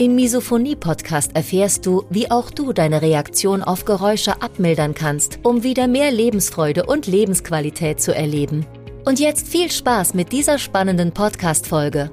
Im 0.00 0.14
Misophonie-Podcast 0.14 1.36
erfährst 1.36 1.84
du, 1.84 2.06
wie 2.08 2.30
auch 2.30 2.50
du 2.50 2.72
deine 2.72 3.02
Reaktion 3.02 3.62
auf 3.62 3.84
Geräusche 3.84 4.40
abmildern 4.40 4.94
kannst, 4.94 5.40
um 5.42 5.62
wieder 5.62 5.88
mehr 5.88 6.10
Lebensfreude 6.10 6.86
und 6.86 7.06
Lebensqualität 7.06 8.00
zu 8.00 8.14
erleben. 8.14 8.64
Und 9.04 9.20
jetzt 9.20 9.46
viel 9.46 9.70
Spaß 9.70 10.14
mit 10.14 10.32
dieser 10.32 10.56
spannenden 10.56 11.12
Podcast-Folge. 11.12 12.10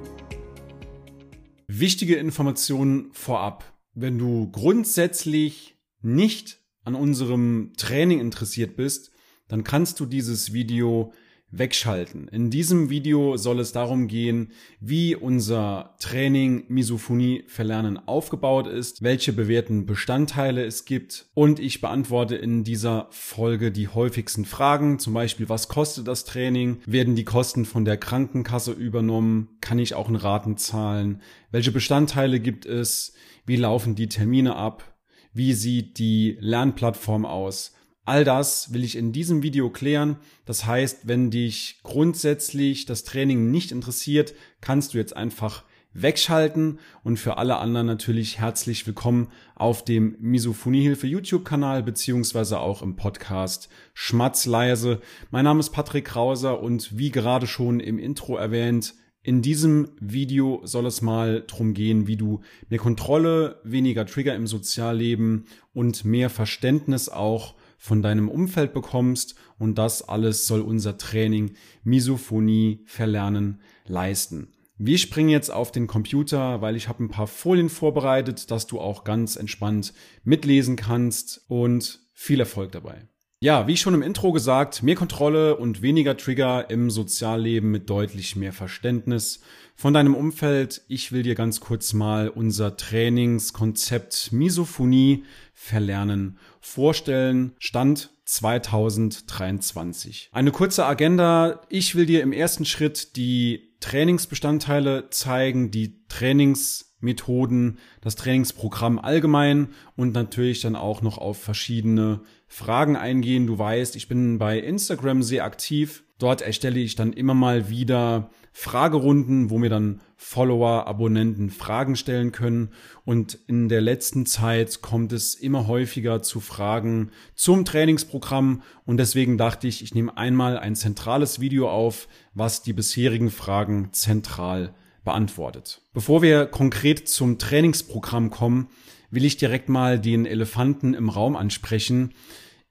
Wichtige 1.66 2.16
Informationen 2.16 3.08
vorab. 3.12 3.64
Wenn 3.94 4.18
du 4.18 4.50
grundsätzlich 4.50 5.78
nicht 6.02 6.60
an 6.84 6.94
unserem 6.94 7.72
Training 7.78 8.20
interessiert 8.20 8.76
bist, 8.76 9.12
dann 9.48 9.64
kannst 9.64 9.98
du 9.98 10.04
dieses 10.04 10.52
Video 10.52 11.14
wegschalten. 11.50 12.28
In 12.28 12.50
diesem 12.50 12.90
Video 12.90 13.36
soll 13.36 13.60
es 13.60 13.72
darum 13.72 14.06
gehen, 14.06 14.52
wie 14.80 15.16
unser 15.16 15.94
Training 15.98 16.64
Misophonie 16.68 17.44
verlernen 17.46 17.98
aufgebaut 18.06 18.66
ist, 18.66 19.02
welche 19.02 19.32
bewährten 19.32 19.86
Bestandteile 19.86 20.64
es 20.64 20.84
gibt. 20.84 21.26
Und 21.34 21.58
ich 21.58 21.80
beantworte 21.80 22.36
in 22.36 22.64
dieser 22.64 23.06
Folge 23.10 23.72
die 23.72 23.88
häufigsten 23.88 24.44
Fragen, 24.44 24.98
zum 24.98 25.14
Beispiel 25.14 25.48
was 25.48 25.68
kostet 25.68 26.06
das 26.06 26.24
Training, 26.24 26.80
werden 26.84 27.16
die 27.16 27.24
Kosten 27.24 27.64
von 27.64 27.84
der 27.84 27.96
Krankenkasse 27.96 28.72
übernommen, 28.72 29.56
kann 29.60 29.78
ich 29.78 29.94
auch 29.94 30.08
in 30.08 30.16
Raten 30.16 30.58
zahlen, 30.58 31.22
welche 31.50 31.72
Bestandteile 31.72 32.40
gibt 32.40 32.66
es, 32.66 33.14
wie 33.46 33.56
laufen 33.56 33.94
die 33.94 34.08
Termine 34.08 34.56
ab, 34.56 34.94
wie 35.32 35.54
sieht 35.54 35.98
die 35.98 36.36
Lernplattform 36.40 37.24
aus, 37.24 37.72
All 38.08 38.24
das 38.24 38.72
will 38.72 38.84
ich 38.84 38.96
in 38.96 39.12
diesem 39.12 39.42
Video 39.42 39.68
klären. 39.68 40.16
Das 40.46 40.64
heißt, 40.64 41.08
wenn 41.08 41.30
dich 41.30 41.78
grundsätzlich 41.82 42.86
das 42.86 43.04
Training 43.04 43.50
nicht 43.50 43.70
interessiert, 43.70 44.32
kannst 44.62 44.94
du 44.94 44.98
jetzt 44.98 45.14
einfach 45.14 45.64
wegschalten 45.92 46.78
und 47.04 47.18
für 47.18 47.36
alle 47.36 47.58
anderen 47.58 47.86
natürlich 47.86 48.38
herzlich 48.38 48.86
willkommen 48.86 49.28
auf 49.56 49.84
dem 49.84 50.16
Misophoniehilfe 50.20 51.06
YouTube-Kanal 51.06 51.82
beziehungsweise 51.82 52.60
auch 52.60 52.80
im 52.80 52.96
Podcast 52.96 53.68
Schmatzleise. 53.92 55.02
Mein 55.30 55.44
Name 55.44 55.60
ist 55.60 55.68
Patrick 55.68 56.06
Krauser 56.06 56.62
und 56.62 56.96
wie 56.96 57.10
gerade 57.10 57.46
schon 57.46 57.78
im 57.78 57.98
Intro 57.98 58.38
erwähnt, 58.38 58.94
in 59.22 59.42
diesem 59.42 59.90
Video 60.00 60.62
soll 60.64 60.86
es 60.86 61.02
mal 61.02 61.44
drum 61.46 61.74
gehen, 61.74 62.06
wie 62.06 62.16
du 62.16 62.40
mehr 62.70 62.78
Kontrolle, 62.78 63.60
weniger 63.64 64.06
Trigger 64.06 64.34
im 64.34 64.46
Sozialleben 64.46 65.44
und 65.74 66.06
mehr 66.06 66.30
Verständnis 66.30 67.10
auch 67.10 67.54
von 67.78 68.02
deinem 68.02 68.28
Umfeld 68.28 68.74
bekommst 68.74 69.36
und 69.58 69.78
das 69.78 70.06
alles 70.06 70.46
soll 70.46 70.60
unser 70.60 70.98
Training 70.98 71.54
Misophonie 71.84 72.82
verlernen 72.84 73.62
leisten. 73.86 74.52
Wir 74.76 74.98
springen 74.98 75.30
jetzt 75.30 75.50
auf 75.50 75.72
den 75.72 75.86
Computer, 75.86 76.60
weil 76.60 76.76
ich 76.76 76.88
habe 76.88 77.02
ein 77.02 77.08
paar 77.08 77.26
Folien 77.26 77.68
vorbereitet, 77.68 78.50
dass 78.50 78.66
du 78.66 78.78
auch 78.78 79.02
ganz 79.04 79.36
entspannt 79.36 79.92
mitlesen 80.22 80.76
kannst 80.76 81.44
und 81.48 82.00
viel 82.12 82.38
Erfolg 82.40 82.72
dabei. 82.72 83.08
Ja, 83.40 83.68
wie 83.68 83.76
schon 83.76 83.94
im 83.94 84.02
Intro 84.02 84.32
gesagt, 84.32 84.82
mehr 84.82 84.96
Kontrolle 84.96 85.56
und 85.56 85.80
weniger 85.80 86.16
Trigger 86.16 86.70
im 86.70 86.90
Sozialleben 86.90 87.70
mit 87.70 87.88
deutlich 87.88 88.34
mehr 88.34 88.52
Verständnis 88.52 89.40
von 89.76 89.94
deinem 89.94 90.16
Umfeld. 90.16 90.82
Ich 90.88 91.12
will 91.12 91.22
dir 91.22 91.36
ganz 91.36 91.60
kurz 91.60 91.92
mal 91.92 92.28
unser 92.28 92.76
Trainingskonzept 92.76 94.32
Misophonie 94.32 95.24
verlernen 95.54 96.38
vorstellen. 96.60 97.54
Stand 97.58 98.10
2023. 98.24 100.30
Eine 100.32 100.52
kurze 100.52 100.84
Agenda. 100.84 101.62
Ich 101.68 101.94
will 101.94 102.06
dir 102.06 102.22
im 102.22 102.32
ersten 102.32 102.64
Schritt 102.64 103.16
die 103.16 103.74
Trainingsbestandteile 103.80 105.10
zeigen, 105.10 105.70
die 105.70 106.04
Trainingsmethoden, 106.08 107.78
das 108.00 108.16
Trainingsprogramm 108.16 108.98
allgemein 108.98 109.68
und 109.96 110.12
natürlich 110.12 110.60
dann 110.60 110.76
auch 110.76 111.00
noch 111.00 111.18
auf 111.18 111.40
verschiedene 111.40 112.20
Fragen 112.48 112.96
eingehen. 112.96 113.46
Du 113.46 113.58
weißt, 113.58 113.96
ich 113.96 114.08
bin 114.08 114.38
bei 114.38 114.58
Instagram 114.58 115.22
sehr 115.22 115.44
aktiv. 115.44 116.04
Dort 116.18 116.42
erstelle 116.42 116.80
ich 116.80 116.96
dann 116.96 117.12
immer 117.12 117.34
mal 117.34 117.70
wieder 117.70 118.30
Fragerunden, 118.60 119.50
wo 119.50 119.58
mir 119.58 119.70
dann 119.70 120.00
Follower, 120.16 120.88
Abonnenten 120.88 121.48
Fragen 121.48 121.94
stellen 121.94 122.32
können. 122.32 122.70
Und 123.04 123.38
in 123.46 123.68
der 123.68 123.80
letzten 123.80 124.26
Zeit 124.26 124.82
kommt 124.82 125.12
es 125.12 125.36
immer 125.36 125.68
häufiger 125.68 126.22
zu 126.22 126.40
Fragen 126.40 127.12
zum 127.36 127.64
Trainingsprogramm. 127.64 128.62
Und 128.84 128.96
deswegen 128.96 129.38
dachte 129.38 129.68
ich, 129.68 129.84
ich 129.84 129.94
nehme 129.94 130.16
einmal 130.16 130.58
ein 130.58 130.74
zentrales 130.74 131.38
Video 131.38 131.70
auf, 131.70 132.08
was 132.34 132.60
die 132.60 132.72
bisherigen 132.72 133.30
Fragen 133.30 133.90
zentral 133.92 134.74
beantwortet. 135.04 135.82
Bevor 135.92 136.20
wir 136.20 136.46
konkret 136.46 137.08
zum 137.08 137.38
Trainingsprogramm 137.38 138.30
kommen, 138.30 138.70
will 139.12 139.24
ich 139.24 139.36
direkt 139.36 139.68
mal 139.68 140.00
den 140.00 140.26
Elefanten 140.26 140.94
im 140.94 141.10
Raum 141.10 141.36
ansprechen. 141.36 142.12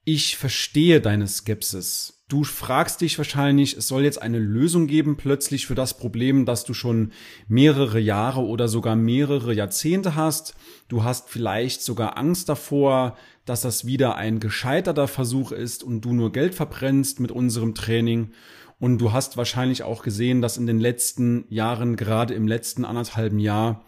Ich 0.04 0.36
verstehe 0.36 1.00
deine 1.00 1.30
Skepsis. 1.30 2.17
Du 2.30 2.44
fragst 2.44 3.00
dich 3.00 3.18
wahrscheinlich, 3.18 3.78
es 3.78 3.88
soll 3.88 4.04
jetzt 4.04 4.22
eine 4.22 4.40
Lösung 4.40 4.88
geben 4.88 5.16
plötzlich 5.16 5.66
für 5.66 5.76
das 5.76 5.98
Problem, 5.98 6.46
das 6.46 6.66
du 6.66 6.74
schon 6.74 7.14
mehrere 7.48 8.02
Jahre 8.02 8.42
oder 8.42 8.68
sogar 8.68 8.98
mehrere 8.98 9.54
Jahrzehnte 9.54 10.16
hast. 10.16 10.54
Du 10.90 11.06
hast 11.06 11.30
vielleicht 11.30 11.82
sogar 11.84 12.18
Angst 12.18 12.50
davor, 12.50 13.16
dass 13.46 13.62
das 13.62 13.86
wieder 13.86 14.18
ein 14.18 14.42
gescheiterter 14.42 15.08
Versuch 15.08 15.54
ist 15.54 15.86
und 15.86 16.02
du 16.02 16.12
nur 16.12 16.34
Geld 16.34 16.54
verbrennst 16.54 17.22
mit 17.22 17.32
unserem 17.32 17.76
Training. 17.76 18.32
Und 18.78 18.98
du 18.98 19.14
hast 19.14 19.38
wahrscheinlich 19.38 19.84
auch 19.84 20.04
gesehen, 20.04 20.42
dass 20.42 20.58
in 20.58 20.68
den 20.68 20.82
letzten 20.82 21.46
Jahren, 21.48 21.96
gerade 21.96 22.34
im 22.34 22.46
letzten 22.46 22.84
anderthalben 22.84 23.40
Jahr, 23.40 23.86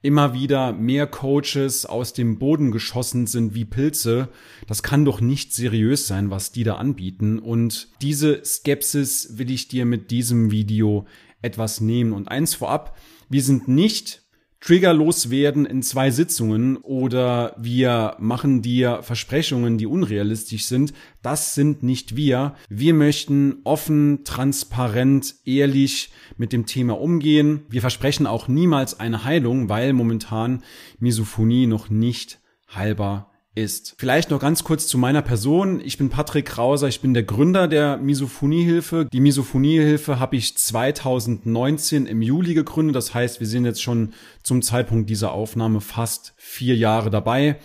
immer 0.00 0.32
wieder 0.32 0.72
mehr 0.72 1.06
Coaches 1.06 1.84
aus 1.84 2.12
dem 2.12 2.38
Boden 2.38 2.70
geschossen 2.70 3.26
sind 3.26 3.54
wie 3.54 3.64
Pilze. 3.64 4.28
Das 4.66 4.82
kann 4.82 5.04
doch 5.04 5.20
nicht 5.20 5.52
seriös 5.52 6.06
sein, 6.06 6.30
was 6.30 6.52
die 6.52 6.64
da 6.64 6.76
anbieten. 6.76 7.38
Und 7.38 7.88
diese 8.00 8.44
Skepsis 8.44 9.38
will 9.38 9.50
ich 9.50 9.68
dir 9.68 9.84
mit 9.84 10.10
diesem 10.10 10.50
Video 10.50 11.06
etwas 11.42 11.80
nehmen. 11.80 12.12
Und 12.12 12.28
eins 12.28 12.54
vorab, 12.54 12.96
wir 13.28 13.42
sind 13.42 13.66
nicht 13.66 14.22
triggerlos 14.60 15.30
werden 15.30 15.66
in 15.66 15.82
zwei 15.82 16.10
Sitzungen 16.10 16.76
oder 16.76 17.54
wir 17.58 18.16
machen 18.18 18.62
dir 18.62 19.02
Versprechungen, 19.02 19.78
die 19.78 19.86
unrealistisch 19.86 20.64
sind. 20.66 20.92
Das 21.22 21.54
sind 21.54 21.82
nicht 21.82 22.16
wir. 22.16 22.54
Wir 22.68 22.94
möchten 22.94 23.58
offen, 23.64 24.24
transparent, 24.24 25.36
ehrlich 25.44 26.10
mit 26.36 26.52
dem 26.52 26.66
Thema 26.66 27.00
umgehen. 27.00 27.66
Wir 27.68 27.80
versprechen 27.80 28.26
auch 28.26 28.48
niemals 28.48 28.98
eine 28.98 29.24
Heilung, 29.24 29.68
weil 29.68 29.92
momentan 29.92 30.62
Misophonie 30.98 31.66
noch 31.66 31.88
nicht 31.88 32.40
heilbar 32.74 33.30
ist. 33.54 33.94
Vielleicht 33.98 34.30
noch 34.30 34.40
ganz 34.40 34.64
kurz 34.64 34.86
zu 34.86 34.98
meiner 34.98 35.22
Person. 35.22 35.80
Ich 35.80 35.98
bin 35.98 36.10
Patrick 36.10 36.46
Krauser, 36.46 36.88
ich 36.88 37.00
bin 37.00 37.14
der 37.14 37.24
Gründer 37.24 37.68
der 37.68 37.96
Misophoniehilfe. 37.96 39.08
Die 39.12 39.20
Misophoniehilfe 39.20 40.20
habe 40.20 40.36
ich 40.36 40.56
2019 40.56 42.06
im 42.06 42.22
Juli 42.22 42.54
gegründet. 42.54 42.96
Das 42.96 43.14
heißt, 43.14 43.40
wir 43.40 43.46
sind 43.46 43.64
jetzt 43.64 43.82
schon 43.82 44.12
zum 44.42 44.62
Zeitpunkt 44.62 45.10
dieser 45.10 45.32
Aufnahme 45.32 45.80
fast 45.80 46.34
vier 46.36 46.76
Jahre 46.76 47.10
dabei. 47.10 47.58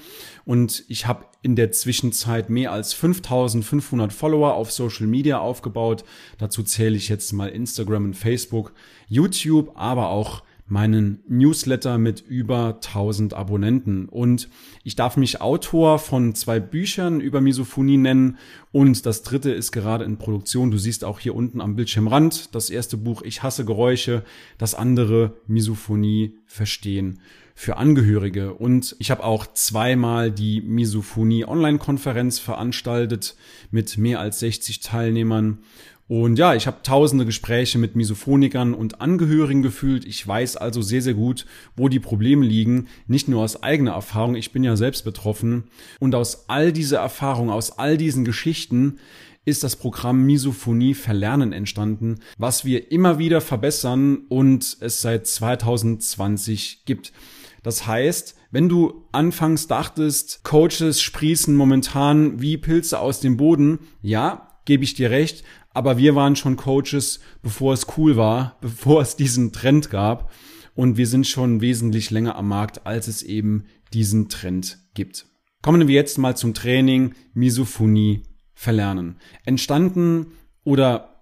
Und 0.45 0.83
ich 0.89 1.07
habe 1.07 1.25
in 1.41 1.55
der 1.55 1.71
Zwischenzeit 1.71 2.49
mehr 2.49 2.71
als 2.71 2.93
5500 2.93 4.11
Follower 4.11 4.55
auf 4.55 4.71
Social 4.71 5.07
Media 5.07 5.39
aufgebaut. 5.39 6.03
Dazu 6.37 6.63
zähle 6.63 6.95
ich 6.95 7.09
jetzt 7.09 7.31
mal 7.33 7.49
Instagram 7.49 8.05
und 8.05 8.13
Facebook, 8.15 8.73
YouTube, 9.07 9.71
aber 9.75 10.09
auch 10.09 10.43
meinen 10.65 11.23
Newsletter 11.27 11.97
mit 11.97 12.21
über 12.21 12.75
1000 12.75 13.33
Abonnenten. 13.33 14.07
Und 14.07 14.49
ich 14.83 14.95
darf 14.95 15.17
mich 15.17 15.41
Autor 15.41 15.99
von 15.99 16.35
zwei 16.35 16.59
Büchern 16.59 17.19
über 17.19 17.41
Misophonie 17.41 17.97
nennen. 17.97 18.37
Und 18.71 19.05
das 19.05 19.23
dritte 19.23 19.51
ist 19.51 19.71
gerade 19.71 20.05
in 20.05 20.17
Produktion. 20.17 20.71
Du 20.71 20.77
siehst 20.77 21.03
auch 21.03 21.19
hier 21.19 21.35
unten 21.35 21.61
am 21.61 21.75
Bildschirmrand 21.75 22.55
das 22.55 22.69
erste 22.69 22.97
Buch 22.97 23.21
Ich 23.21 23.43
hasse 23.43 23.65
Geräusche, 23.65 24.23
das 24.57 24.75
andere 24.75 25.33
Misophonie 25.47 26.37
verstehen 26.45 27.19
für 27.55 27.77
Angehörige. 27.77 28.53
Und 28.53 28.95
ich 28.99 29.11
habe 29.11 29.23
auch 29.23 29.45
zweimal 29.53 30.31
die 30.31 30.61
Misophonie 30.61 31.45
Online-Konferenz 31.45 32.39
veranstaltet 32.39 33.35
mit 33.69 33.97
mehr 33.97 34.19
als 34.19 34.39
60 34.39 34.79
Teilnehmern. 34.79 35.59
Und 36.07 36.37
ja, 36.37 36.53
ich 36.53 36.67
habe 36.67 36.81
tausende 36.83 37.25
Gespräche 37.25 37.77
mit 37.77 37.95
Misophonikern 37.95 38.73
und 38.73 38.99
Angehörigen 38.99 39.61
gefühlt. 39.61 40.05
Ich 40.05 40.27
weiß 40.27 40.57
also 40.57 40.81
sehr, 40.81 41.01
sehr 41.01 41.13
gut, 41.13 41.45
wo 41.77 41.87
die 41.87 42.01
Probleme 42.01 42.45
liegen. 42.45 42.87
Nicht 43.07 43.29
nur 43.29 43.41
aus 43.41 43.63
eigener 43.63 43.93
Erfahrung, 43.93 44.35
ich 44.35 44.51
bin 44.51 44.63
ja 44.63 44.75
selbst 44.75 45.05
betroffen. 45.05 45.65
Und 45.99 46.13
aus 46.13 46.49
all 46.49 46.73
dieser 46.73 46.99
Erfahrung, 46.99 47.49
aus 47.49 47.79
all 47.79 47.97
diesen 47.97 48.25
Geschichten 48.25 48.99
ist 49.45 49.63
das 49.63 49.75
Programm 49.75 50.23
Misophonie 50.23 50.93
Verlernen 50.93 51.53
entstanden, 51.53 52.19
was 52.37 52.65
wir 52.65 52.91
immer 52.91 53.17
wieder 53.17 53.41
verbessern 53.41 54.23
und 54.29 54.77
es 54.79 55.01
seit 55.01 55.27
2020 55.27 56.83
gibt. 56.85 57.13
Das 57.61 57.87
heißt, 57.87 58.35
wenn 58.51 58.69
du 58.69 59.05
anfangs 59.11 59.67
dachtest, 59.67 60.43
Coaches 60.43 61.01
sprießen 61.01 61.55
momentan 61.55 62.41
wie 62.41 62.57
Pilze 62.57 62.99
aus 62.99 63.19
dem 63.19 63.37
Boden, 63.37 63.79
ja, 64.01 64.52
gebe 64.65 64.83
ich 64.83 64.93
dir 64.93 65.09
recht, 65.09 65.43
aber 65.71 65.97
wir 65.97 66.15
waren 66.15 66.35
schon 66.35 66.55
Coaches, 66.55 67.19
bevor 67.41 67.73
es 67.73 67.87
cool 67.97 68.15
war, 68.15 68.57
bevor 68.61 69.01
es 69.01 69.15
diesen 69.15 69.51
Trend 69.51 69.89
gab 69.89 70.31
und 70.75 70.97
wir 70.97 71.07
sind 71.07 71.27
schon 71.27 71.61
wesentlich 71.61 72.11
länger 72.11 72.35
am 72.35 72.47
Markt, 72.47 72.85
als 72.85 73.07
es 73.07 73.23
eben 73.23 73.65
diesen 73.93 74.29
Trend 74.29 74.79
gibt. 74.93 75.27
Kommen 75.61 75.87
wir 75.87 75.95
jetzt 75.95 76.17
mal 76.17 76.35
zum 76.35 76.53
Training 76.53 77.13
Misophonie 77.33 78.23
verlernen. 78.53 79.17
Entstanden 79.45 80.33
oder 80.63 81.12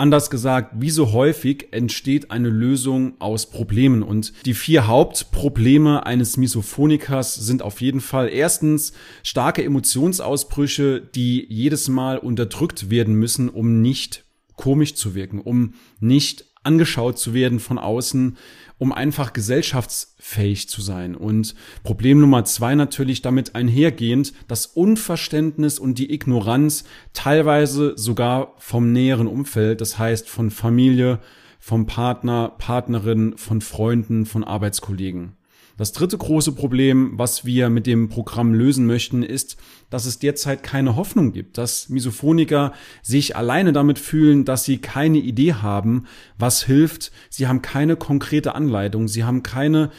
Anders 0.00 0.30
gesagt, 0.30 0.74
wie 0.78 0.90
so 0.90 1.12
häufig 1.12 1.72
entsteht 1.72 2.30
eine 2.30 2.50
Lösung 2.50 3.14
aus 3.18 3.50
Problemen. 3.50 4.04
Und 4.04 4.32
die 4.46 4.54
vier 4.54 4.86
Hauptprobleme 4.86 6.06
eines 6.06 6.36
Misophonikers 6.36 7.34
sind 7.34 7.62
auf 7.62 7.80
jeden 7.80 8.00
Fall 8.00 8.28
erstens 8.28 8.92
starke 9.24 9.64
Emotionsausbrüche, 9.64 11.00
die 11.00 11.44
jedes 11.48 11.88
Mal 11.88 12.18
unterdrückt 12.18 12.90
werden 12.90 13.14
müssen, 13.14 13.48
um 13.48 13.82
nicht 13.82 14.24
komisch 14.54 14.94
zu 14.94 15.16
wirken, 15.16 15.40
um 15.40 15.74
nicht 15.98 16.44
angeschaut 16.62 17.18
zu 17.18 17.34
werden 17.34 17.58
von 17.58 17.78
außen, 17.78 18.36
um 18.78 18.92
einfach 18.92 19.32
gesellschaftsfähig 19.32 20.68
zu 20.68 20.80
sein. 20.80 21.14
Und 21.14 21.54
Problem 21.82 22.20
Nummer 22.20 22.44
zwei 22.44 22.74
natürlich 22.74 23.22
damit 23.22 23.54
einhergehend, 23.54 24.32
das 24.46 24.66
Unverständnis 24.66 25.78
und 25.78 25.98
die 25.98 26.12
Ignoranz 26.12 26.84
teilweise 27.12 27.94
sogar 27.96 28.54
vom 28.58 28.92
näheren 28.92 29.26
Umfeld, 29.26 29.80
das 29.80 29.98
heißt 29.98 30.28
von 30.28 30.50
Familie, 30.50 31.18
vom 31.58 31.86
Partner, 31.86 32.54
Partnerin, 32.58 33.36
von 33.36 33.60
Freunden, 33.60 34.26
von 34.26 34.44
Arbeitskollegen. 34.44 35.37
Das 35.78 35.92
dritte 35.92 36.18
große 36.18 36.52
Problem, 36.52 37.12
was 37.14 37.44
wir 37.44 37.70
mit 37.70 37.86
dem 37.86 38.08
Programm 38.08 38.52
lösen 38.52 38.84
möchten, 38.84 39.22
ist, 39.22 39.56
dass 39.90 40.06
es 40.06 40.18
derzeit 40.18 40.64
keine 40.64 40.96
Hoffnung 40.96 41.32
gibt, 41.32 41.56
dass 41.56 41.88
Misophoniker 41.88 42.72
sich 43.00 43.36
alleine 43.36 43.72
damit 43.72 44.00
fühlen, 44.00 44.44
dass 44.44 44.64
sie 44.64 44.78
keine 44.78 45.18
Idee 45.18 45.54
haben, 45.54 46.06
was 46.36 46.64
hilft. 46.64 47.12
Sie 47.30 47.46
haben 47.46 47.62
keine 47.62 47.94
konkrete 47.94 48.56
Anleitung, 48.56 49.06
sie 49.06 49.22
haben 49.22 49.44
keine 49.44 49.90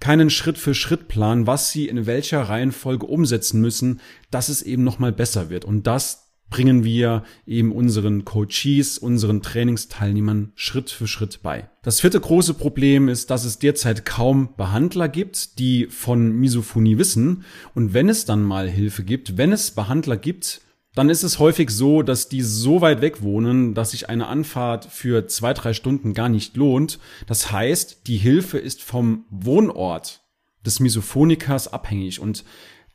keinen 0.00 0.30
Schritt-für-Schritt-Plan, 0.30 1.46
was 1.46 1.72
sie 1.72 1.88
in 1.88 2.06
welcher 2.06 2.42
Reihenfolge 2.42 3.04
umsetzen 3.04 3.60
müssen, 3.60 4.00
dass 4.30 4.48
es 4.48 4.62
eben 4.62 4.84
nochmal 4.84 5.12
besser 5.12 5.50
wird. 5.50 5.64
Und 5.64 5.86
das 5.88 6.27
bringen 6.50 6.84
wir 6.84 7.24
eben 7.46 7.72
unseren 7.72 8.24
Coaches, 8.24 8.98
unseren 8.98 9.42
Trainingsteilnehmern 9.42 10.52
Schritt 10.54 10.90
für 10.90 11.06
Schritt 11.06 11.40
bei. 11.42 11.68
Das 11.82 12.00
vierte 12.00 12.20
große 12.20 12.54
Problem 12.54 13.08
ist, 13.08 13.30
dass 13.30 13.44
es 13.44 13.58
derzeit 13.58 14.04
kaum 14.04 14.54
Behandler 14.56 15.08
gibt, 15.08 15.58
die 15.58 15.86
von 15.86 16.32
Misophonie 16.32 16.98
wissen. 16.98 17.44
Und 17.74 17.94
wenn 17.94 18.08
es 18.08 18.24
dann 18.24 18.42
mal 18.42 18.68
Hilfe 18.68 19.04
gibt, 19.04 19.36
wenn 19.36 19.52
es 19.52 19.70
Behandler 19.70 20.16
gibt, 20.16 20.62
dann 20.94 21.10
ist 21.10 21.22
es 21.22 21.38
häufig 21.38 21.70
so, 21.70 22.02
dass 22.02 22.28
die 22.28 22.42
so 22.42 22.80
weit 22.80 23.00
weg 23.00 23.22
wohnen, 23.22 23.74
dass 23.74 23.92
sich 23.92 24.08
eine 24.08 24.26
Anfahrt 24.26 24.84
für 24.86 25.28
zwei, 25.28 25.54
drei 25.54 25.72
Stunden 25.72 26.12
gar 26.12 26.28
nicht 26.28 26.56
lohnt. 26.56 26.98
Das 27.26 27.52
heißt, 27.52 28.08
die 28.08 28.16
Hilfe 28.16 28.58
ist 28.58 28.82
vom 28.82 29.24
Wohnort 29.30 30.22
des 30.66 30.80
Misophonikers 30.80 31.72
abhängig 31.72 32.18
und 32.18 32.44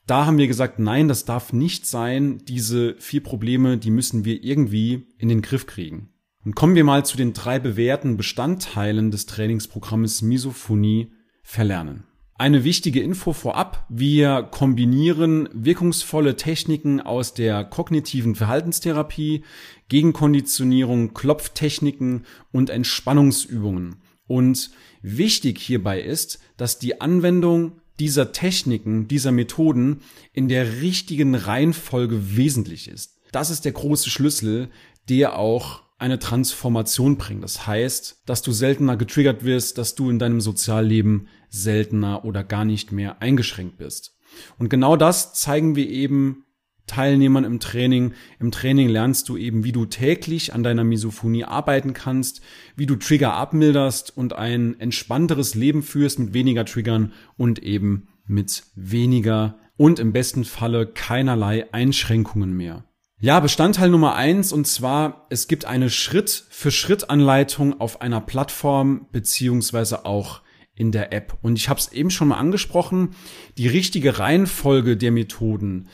da 0.05 0.25
haben 0.25 0.37
wir 0.37 0.47
gesagt, 0.47 0.79
nein, 0.79 1.07
das 1.07 1.25
darf 1.25 1.53
nicht 1.53 1.85
sein. 1.85 2.41
Diese 2.47 2.95
vier 2.99 3.23
Probleme, 3.23 3.77
die 3.77 3.91
müssen 3.91 4.25
wir 4.25 4.43
irgendwie 4.43 5.07
in 5.17 5.29
den 5.29 5.41
Griff 5.41 5.65
kriegen. 5.65 6.09
Und 6.45 6.55
kommen 6.55 6.75
wir 6.75 6.83
mal 6.83 7.05
zu 7.05 7.15
den 7.15 7.33
drei 7.33 7.57
bewährten 7.59 8.17
Bestandteilen 8.17 9.11
des 9.11 9.25
Trainingsprogrammes 9.27 10.21
Misophonie 10.21 11.13
verlernen. 11.41 12.03
Eine 12.35 12.65
wichtige 12.65 12.99
Info 12.99 13.31
vorab. 13.31 13.85
Wir 13.89 14.43
kombinieren 14.43 15.47
wirkungsvolle 15.53 16.35
Techniken 16.35 16.99
aus 16.99 17.33
der 17.33 17.63
kognitiven 17.63 18.35
Verhaltenstherapie, 18.35 19.45
Gegenkonditionierung, 19.87 21.13
Klopftechniken 21.13 22.25
und 22.51 22.69
Entspannungsübungen. 22.69 24.01
Und 24.27 24.71
wichtig 25.01 25.59
hierbei 25.59 26.01
ist, 26.01 26.39
dass 26.57 26.79
die 26.79 26.99
Anwendung 26.99 27.79
dieser 27.99 28.31
Techniken, 28.31 29.07
dieser 29.07 29.31
Methoden 29.31 30.01
in 30.31 30.47
der 30.47 30.81
richtigen 30.81 31.35
Reihenfolge 31.35 32.35
wesentlich 32.35 32.87
ist. 32.87 33.19
Das 33.31 33.49
ist 33.49 33.65
der 33.65 33.71
große 33.71 34.09
Schlüssel, 34.09 34.69
der 35.09 35.37
auch 35.37 35.83
eine 35.97 36.19
Transformation 36.19 37.17
bringt. 37.17 37.43
Das 37.43 37.65
heißt, 37.65 38.23
dass 38.25 38.41
du 38.41 38.51
seltener 38.51 38.97
getriggert 38.97 39.43
wirst, 39.43 39.77
dass 39.77 39.95
du 39.95 40.09
in 40.09 40.19
deinem 40.19 40.41
Sozialleben 40.41 41.27
seltener 41.49 42.25
oder 42.25 42.43
gar 42.43 42.65
nicht 42.65 42.91
mehr 42.91 43.21
eingeschränkt 43.21 43.77
bist. 43.77 44.15
Und 44.57 44.69
genau 44.69 44.97
das 44.97 45.33
zeigen 45.33 45.75
wir 45.75 45.87
eben 45.87 46.45
Teilnehmern 46.87 47.43
im 47.43 47.59
Training. 47.59 48.13
Im 48.39 48.51
Training 48.51 48.89
lernst 48.89 49.29
du 49.29 49.37
eben, 49.37 49.63
wie 49.63 49.71
du 49.71 49.85
täglich 49.85 50.53
an 50.53 50.63
deiner 50.63 50.83
Misophonie 50.83 51.45
arbeiten 51.45 51.93
kannst, 51.93 52.41
wie 52.75 52.85
du 52.85 52.95
Trigger 52.95 53.33
abmilderst 53.33 54.15
und 54.15 54.33
ein 54.33 54.79
entspannteres 54.79 55.55
Leben 55.55 55.83
führst 55.83 56.19
mit 56.19 56.33
weniger 56.33 56.65
Triggern 56.65 57.13
und 57.37 57.59
eben 57.59 58.07
mit 58.25 58.63
weniger 58.75 59.57
und 59.77 59.99
im 59.99 60.13
besten 60.13 60.45
Falle 60.45 60.85
keinerlei 60.87 61.71
Einschränkungen 61.73 62.55
mehr. 62.55 62.85
Ja, 63.19 63.39
Bestandteil 63.39 63.89
Nummer 63.89 64.15
eins 64.15 64.51
und 64.51 64.67
zwar, 64.67 65.27
es 65.29 65.47
gibt 65.47 65.63
eine 65.63 65.89
Schritt-für-Schritt-Anleitung 65.89 67.79
auf 67.79 68.01
einer 68.01 68.19
Plattform 68.19 69.07
beziehungsweise 69.13 70.05
auch 70.05 70.41
in 70.75 70.91
der 70.91 71.13
App. 71.13 71.37
Und 71.41 71.57
ich 71.57 71.69
habe 71.69 71.79
es 71.79 71.91
eben 71.91 72.09
schon 72.09 72.27
mal 72.27 72.37
angesprochen, 72.37 73.11
die 73.57 73.67
richtige 73.67 74.19
Reihenfolge 74.19 74.97
der 74.97 75.11
Methoden, 75.11 75.87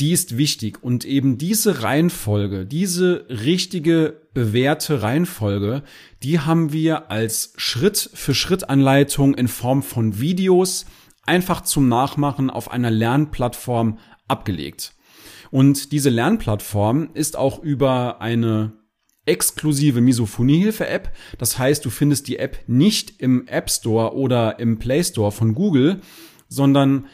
die 0.00 0.12
ist 0.12 0.36
wichtig. 0.36 0.82
Und 0.82 1.04
eben 1.04 1.38
diese 1.38 1.82
Reihenfolge, 1.82 2.66
diese 2.66 3.26
richtige 3.28 4.20
bewährte 4.34 5.02
Reihenfolge, 5.02 5.82
die 6.22 6.40
haben 6.40 6.72
wir 6.72 7.10
als 7.10 7.52
Schritt 7.56 8.10
für 8.12 8.34
Schritt 8.34 8.68
Anleitung 8.68 9.34
in 9.34 9.48
Form 9.48 9.82
von 9.82 10.20
Videos 10.20 10.86
einfach 11.24 11.62
zum 11.62 11.88
Nachmachen 11.88 12.50
auf 12.50 12.70
einer 12.70 12.90
Lernplattform 12.90 13.98
abgelegt. 14.28 14.94
Und 15.50 15.92
diese 15.92 16.10
Lernplattform 16.10 17.10
ist 17.14 17.36
auch 17.36 17.62
über 17.62 18.20
eine 18.20 18.72
exklusive 19.24 20.00
Misophoniehilfe-App. 20.00 21.12
Das 21.38 21.58
heißt, 21.58 21.84
du 21.84 21.90
findest 21.90 22.28
die 22.28 22.38
App 22.38 22.58
nicht 22.66 23.20
im 23.20 23.46
App 23.48 23.70
Store 23.70 24.14
oder 24.14 24.58
im 24.58 24.78
Play 24.78 25.02
Store 25.02 25.32
von 25.32 25.54
Google, 25.54 26.00
sondern 26.48 27.06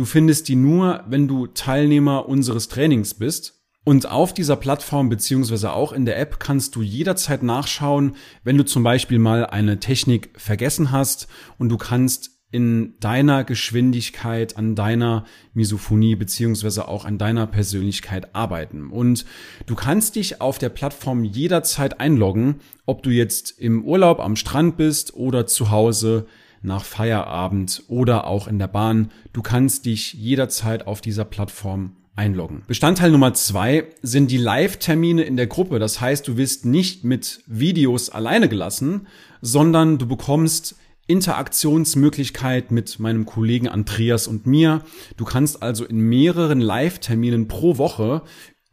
Du 0.00 0.06
findest 0.06 0.48
die 0.48 0.56
nur, 0.56 1.04
wenn 1.10 1.28
du 1.28 1.46
Teilnehmer 1.46 2.26
unseres 2.26 2.68
Trainings 2.68 3.12
bist. 3.12 3.60
Und 3.84 4.10
auf 4.10 4.32
dieser 4.32 4.56
Plattform 4.56 5.10
beziehungsweise 5.10 5.74
auch 5.74 5.92
in 5.92 6.06
der 6.06 6.18
App 6.18 6.40
kannst 6.40 6.74
du 6.74 6.80
jederzeit 6.80 7.42
nachschauen, 7.42 8.16
wenn 8.42 8.56
du 8.56 8.64
zum 8.64 8.82
Beispiel 8.82 9.18
mal 9.18 9.44
eine 9.44 9.78
Technik 9.78 10.30
vergessen 10.38 10.90
hast 10.90 11.28
und 11.58 11.68
du 11.68 11.76
kannst 11.76 12.30
in 12.50 12.94
deiner 13.00 13.44
Geschwindigkeit, 13.44 14.56
an 14.56 14.74
deiner 14.74 15.26
Misophonie 15.52 16.16
beziehungsweise 16.16 16.88
auch 16.88 17.04
an 17.04 17.18
deiner 17.18 17.46
Persönlichkeit 17.46 18.34
arbeiten. 18.34 18.88
Und 18.88 19.26
du 19.66 19.74
kannst 19.74 20.16
dich 20.16 20.40
auf 20.40 20.56
der 20.56 20.70
Plattform 20.70 21.24
jederzeit 21.24 22.00
einloggen, 22.00 22.60
ob 22.86 23.02
du 23.02 23.10
jetzt 23.10 23.50
im 23.58 23.84
Urlaub 23.84 24.18
am 24.18 24.36
Strand 24.36 24.78
bist 24.78 25.12
oder 25.12 25.46
zu 25.46 25.70
Hause 25.70 26.26
nach 26.62 26.84
Feierabend 26.84 27.84
oder 27.88 28.26
auch 28.26 28.46
in 28.46 28.58
der 28.58 28.68
Bahn. 28.68 29.10
Du 29.32 29.42
kannst 29.42 29.86
dich 29.86 30.14
jederzeit 30.14 30.86
auf 30.86 31.00
dieser 31.00 31.24
Plattform 31.24 31.96
einloggen. 32.16 32.62
Bestandteil 32.66 33.10
Nummer 33.10 33.32
zwei 33.34 33.86
sind 34.02 34.30
die 34.30 34.36
Live-Termine 34.36 35.22
in 35.22 35.36
der 35.36 35.46
Gruppe. 35.46 35.78
Das 35.78 36.00
heißt, 36.00 36.28
du 36.28 36.36
wirst 36.36 36.66
nicht 36.66 37.04
mit 37.04 37.42
Videos 37.46 38.10
alleine 38.10 38.48
gelassen, 38.48 39.06
sondern 39.40 39.98
du 39.98 40.06
bekommst 40.06 40.76
Interaktionsmöglichkeit 41.06 42.70
mit 42.70 43.00
meinem 43.00 43.26
Kollegen 43.26 43.68
Andreas 43.68 44.28
und 44.28 44.46
mir. 44.46 44.82
Du 45.16 45.24
kannst 45.24 45.62
also 45.62 45.84
in 45.84 45.98
mehreren 45.98 46.60
Live-Terminen 46.60 47.48
pro 47.48 47.78
Woche 47.78 48.22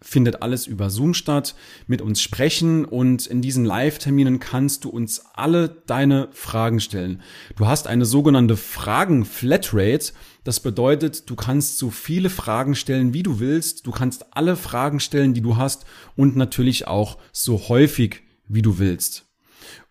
findet 0.01 0.41
alles 0.41 0.67
über 0.67 0.89
Zoom 0.89 1.13
statt, 1.13 1.55
mit 1.87 2.01
uns 2.01 2.21
sprechen 2.21 2.85
und 2.85 3.25
in 3.25 3.41
diesen 3.41 3.65
Live-Terminen 3.65 4.39
kannst 4.39 4.83
du 4.83 4.89
uns 4.89 5.23
alle 5.33 5.69
deine 5.87 6.29
Fragen 6.31 6.79
stellen. 6.79 7.21
Du 7.55 7.67
hast 7.67 7.87
eine 7.87 8.05
sogenannte 8.05 8.57
Fragen-Flatrate. 8.57 10.13
Das 10.43 10.59
bedeutet, 10.59 11.29
du 11.29 11.35
kannst 11.35 11.77
so 11.79 11.89
viele 11.89 12.29
Fragen 12.29 12.75
stellen, 12.75 13.13
wie 13.13 13.23
du 13.23 13.39
willst. 13.39 13.87
Du 13.87 13.91
kannst 13.91 14.35
alle 14.35 14.55
Fragen 14.55 14.99
stellen, 14.99 15.33
die 15.33 15.41
du 15.41 15.57
hast 15.57 15.85
und 16.15 16.35
natürlich 16.35 16.87
auch 16.87 17.17
so 17.31 17.67
häufig, 17.67 18.21
wie 18.47 18.61
du 18.61 18.77
willst. 18.77 19.25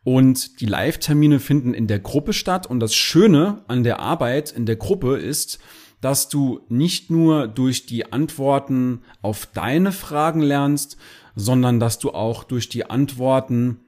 Und 0.05 0.61
die 0.61 0.67
Live-Termine 0.67 1.41
finden 1.41 1.75
in 1.75 1.89
der 1.89 1.99
Gruppe 1.99 2.33
statt 2.33 2.69
und 2.69 2.79
das 2.79 2.95
Schöne 2.95 3.65
an 3.67 3.83
der 3.83 3.99
Arbeit 3.99 4.53
in 4.53 4.65
der 4.65 4.77
Gruppe 4.77 5.17
ist, 5.17 5.59
dass 6.07 6.29
du 6.29 6.61
nicht 6.69 7.11
nur 7.11 7.49
durch 7.49 7.85
die 7.85 8.13
Antworten 8.13 9.01
auf 9.23 9.45
deine 9.47 9.91
Fragen 9.91 10.41
lernst, 10.41 10.99
sondern 11.35 11.81
dass 11.81 11.99
du 11.99 12.13
auch 12.13 12.45
durch 12.45 12.69
die 12.69 12.89
Antworten 12.89 13.81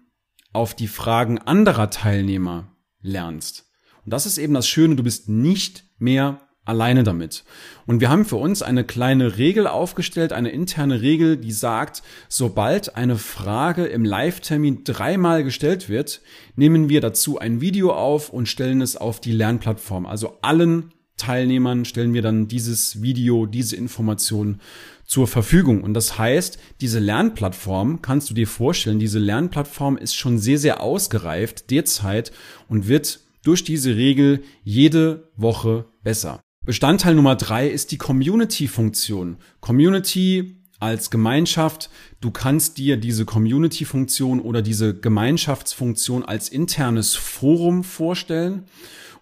auf 0.52 0.74
die 0.74 0.88
Fragen 0.88 1.38
anderer 1.38 1.90
Teilnehmer 1.90 2.72
lernst. 3.00 3.70
Und 4.04 4.12
das 4.12 4.26
ist 4.26 4.36
eben 4.36 4.52
das 4.52 4.66
Schöne, 4.66 4.96
du 4.96 5.04
bist 5.04 5.28
nicht 5.28 5.84
mehr 5.98 6.40
alleine 6.64 7.04
damit. 7.04 7.44
Und 7.86 8.00
wir 8.00 8.10
haben 8.10 8.24
für 8.24 8.34
uns 8.34 8.62
eine 8.62 8.82
kleine 8.82 9.38
Regel 9.38 9.68
aufgestellt, 9.68 10.32
eine 10.32 10.50
interne 10.50 11.00
Regel, 11.00 11.36
die 11.36 11.52
sagt, 11.52 12.02
sobald 12.28 12.96
eine 12.96 13.16
Frage 13.16 13.86
im 13.86 14.04
Live-Termin 14.04 14.82
dreimal 14.82 15.44
gestellt 15.44 15.88
wird, 15.88 16.20
nehmen 16.56 16.88
wir 16.88 17.00
dazu 17.00 17.38
ein 17.38 17.60
Video 17.60 17.92
auf 17.92 18.30
und 18.30 18.48
stellen 18.48 18.80
es 18.80 18.96
auf 18.96 19.20
die 19.20 19.30
Lernplattform. 19.30 20.04
Also 20.04 20.38
allen 20.42 20.92
Teilnehmern 21.18 21.84
stellen 21.84 22.14
wir 22.14 22.22
dann 22.22 22.48
dieses 22.48 23.02
Video, 23.02 23.46
diese 23.46 23.76
Informationen 23.76 24.60
zur 25.04 25.26
Verfügung. 25.26 25.82
Und 25.82 25.94
das 25.94 26.18
heißt, 26.18 26.58
diese 26.80 26.98
Lernplattform, 26.98 28.02
kannst 28.02 28.30
du 28.30 28.34
dir 28.34 28.46
vorstellen, 28.46 28.98
diese 28.98 29.18
Lernplattform 29.18 29.96
ist 29.96 30.14
schon 30.14 30.38
sehr, 30.38 30.58
sehr 30.58 30.82
ausgereift 30.82 31.70
derzeit 31.70 32.32
und 32.68 32.88
wird 32.88 33.20
durch 33.42 33.64
diese 33.64 33.96
Regel 33.96 34.42
jede 34.64 35.30
Woche 35.36 35.86
besser. 36.02 36.40
Bestandteil 36.64 37.14
Nummer 37.14 37.36
drei 37.36 37.68
ist 37.68 37.92
die 37.92 37.98
Community-Funktion. 37.98 39.38
Community 39.60 40.58
als 40.80 41.10
Gemeinschaft, 41.10 41.90
du 42.20 42.30
kannst 42.30 42.78
dir 42.78 42.98
diese 42.98 43.24
Community-Funktion 43.24 44.40
oder 44.40 44.62
diese 44.62 44.94
Gemeinschaftsfunktion 44.94 46.24
als 46.24 46.50
internes 46.50 47.16
Forum 47.16 47.84
vorstellen 47.84 48.64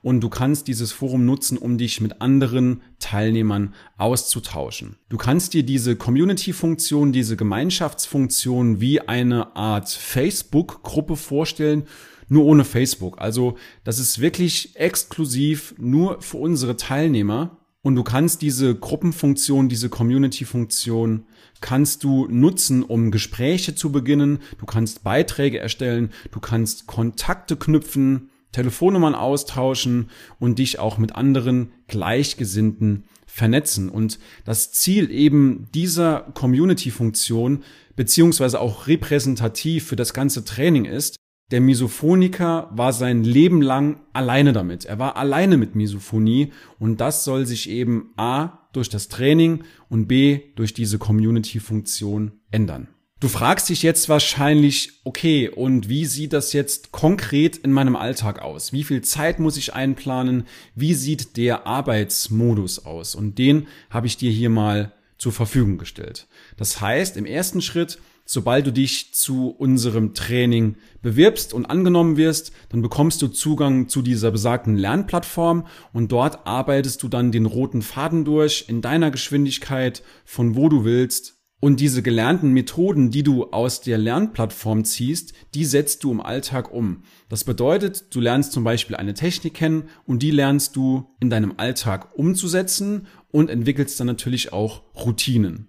und 0.06 0.20
du 0.20 0.28
kannst 0.28 0.68
dieses 0.68 0.92
Forum 0.92 1.25
nutzen, 1.25 1.58
um 1.58 1.78
dich 1.78 2.00
mit 2.00 2.20
anderen 2.20 2.80
Teilnehmern 3.00 3.75
auszutauschen. 3.98 4.94
Du 5.08 5.16
kannst 5.16 5.52
dir 5.52 5.64
diese 5.64 5.96
Community-Funktion, 5.96 7.10
diese 7.10 7.36
Gemeinschaftsfunktion 7.36 8.80
wie 8.80 9.00
eine 9.00 9.56
Art 9.56 9.88
Facebook-Gruppe 9.88 11.16
vorstellen, 11.16 11.88
nur 12.28 12.44
ohne 12.44 12.64
Facebook. 12.64 13.20
Also 13.20 13.56
das 13.82 13.98
ist 13.98 14.20
wirklich 14.20 14.76
exklusiv 14.76 15.75
nur 15.76 16.22
für 16.22 16.36
unsere 16.36 16.76
Teilnehmer. 16.76 17.56
Und 17.82 17.96
du 17.96 18.04
kannst 18.04 18.42
diese 18.42 18.76
Gruppenfunktion, 18.76 19.68
diese 19.68 19.88
Community-Funktion, 19.88 21.26
kannst 21.60 22.04
du 22.04 22.28
nutzen, 22.28 22.84
um 22.84 23.10
Gespräche 23.10 23.75
zu 23.75 23.90
beginnen. 23.90 24.38
Du 24.58 24.66
kannst 24.66 25.02
Beiträge 25.02 25.58
erstellen, 25.58 26.10
du 26.30 26.38
kannst 26.38 26.86
Kontakte 26.86 27.56
knüpfen, 27.56 28.30
Telefonnummern 28.56 29.14
austauschen 29.14 30.08
und 30.38 30.58
dich 30.58 30.78
auch 30.78 30.96
mit 30.96 31.14
anderen 31.14 31.72
Gleichgesinnten 31.88 33.04
vernetzen. 33.26 33.90
Und 33.90 34.18
das 34.46 34.72
Ziel 34.72 35.10
eben 35.10 35.68
dieser 35.75 36.20
Community-Funktion 36.32 37.64
beziehungsweise 37.96 38.58
auch 38.58 38.86
repräsentativ 38.86 39.84
für 39.84 39.96
das 39.96 40.14
ganze 40.14 40.46
Training 40.46 40.86
ist, 40.86 41.16
der 41.50 41.60
Misophoniker 41.60 42.70
war 42.72 42.94
sein 42.94 43.25
Leben 43.25 43.60
lang 43.60 44.00
alleine 44.14 44.54
damit. 44.54 44.86
Er 44.86 44.98
war 44.98 45.16
alleine 45.16 45.58
mit 45.58 45.75
Misophonie 45.75 46.50
und 46.78 46.98
das 47.02 47.25
soll 47.25 47.44
sich 47.44 47.68
eben 47.68 48.14
A 48.16 48.66
durch 48.72 48.88
das 48.88 49.08
Training 49.08 49.64
und 49.90 50.06
B 50.06 50.40
durch 50.56 50.72
diese 50.72 50.96
Community-Funktion 50.98 52.32
ändern. 52.50 52.88
Du 53.18 53.28
fragst 53.28 53.70
dich 53.70 53.82
jetzt 53.82 54.11
wahrscheinlich, 54.11 55.00
okay, 55.04 55.49
und 55.49 55.88
wie 55.88 56.04
sieht 56.04 56.35
das 56.35 56.52
jetzt 56.52 56.92
konkret 56.92 57.56
in 57.56 57.73
meinem 57.73 57.96
Alltag 57.96 58.42
aus? 58.42 58.75
Wie 58.75 58.85
viel 58.85 59.00
Zeit 59.00 59.38
muss 59.38 59.56
ich 59.56 59.73
einplanen? 59.73 60.44
Wie 60.75 60.92
sieht 60.92 61.38
der 61.38 61.66
Arbeitsmodus 61.66 62.85
aus? 62.85 63.14
Und 63.14 63.38
den 63.38 63.68
habe 63.88 64.06
ich 64.06 64.18
dir 64.18 64.30
hier 64.30 64.50
mal 64.50 64.92
zur 65.16 65.32
Verfügung 65.32 65.78
gestellt. 65.78 66.26
Das 66.58 66.82
heißt, 66.82 67.16
im 67.16 67.25
ersten 67.25 67.62
Schritt, 67.62 67.99
sobald 68.26 68.66
du 68.66 68.70
dich 68.70 69.14
zu 69.14 69.49
unserem 69.49 70.12
Training 70.12 70.76
bewirbst 71.00 71.54
und 71.54 71.64
angenommen 71.64 72.18
wirst, 72.18 72.52
dann 72.68 72.82
bekommst 72.82 73.23
du 73.23 73.28
Zugang 73.28 73.88
zu 73.88 74.02
dieser 74.02 74.30
besagten 74.30 74.76
Lernplattform 74.76 75.66
und 75.94 76.12
dort 76.12 76.46
arbeitest 76.46 77.02
du 77.02 77.08
dann 77.08 77.32
den 77.32 77.46
roten 77.46 77.80
Faden 77.80 78.26
durch 78.26 78.66
in 78.68 78.82
deiner 78.82 79.11
Geschwindigkeit, 79.11 80.02
von 80.26 80.54
wo 80.54 80.68
du 80.68 80.85
willst 80.85 81.36
und 81.58 81.80
diese 81.80 82.02
gelernten 82.02 82.52
Methoden, 82.52 83.10
die 83.10 83.22
du 83.22 83.44
aus 83.44 83.80
der 83.80 83.96
Lernplattform 83.96 84.84
ziehst, 84.84 85.32
die 85.54 85.64
setzt 85.64 86.04
du 86.04 86.12
im 86.12 86.20
Alltag 86.20 86.72
um. 86.72 87.02
Das 87.28 87.44
bedeutet, 87.44 88.14
du 88.14 88.20
lernst 88.20 88.52
zum 88.52 88.62
Beispiel 88.62 88.96
eine 88.96 89.14
Technik 89.14 89.54
kennen 89.54 89.84
und 90.04 90.22
die 90.22 90.30
lernst 90.30 90.76
du 90.76 91.08
in 91.18 91.30
deinem 91.30 91.54
Alltag 91.56 92.16
umzusetzen 92.16 93.06
und 93.30 93.48
entwickelst 93.48 93.98
dann 93.98 94.06
natürlich 94.06 94.52
auch 94.52 94.82
Routinen. 94.94 95.68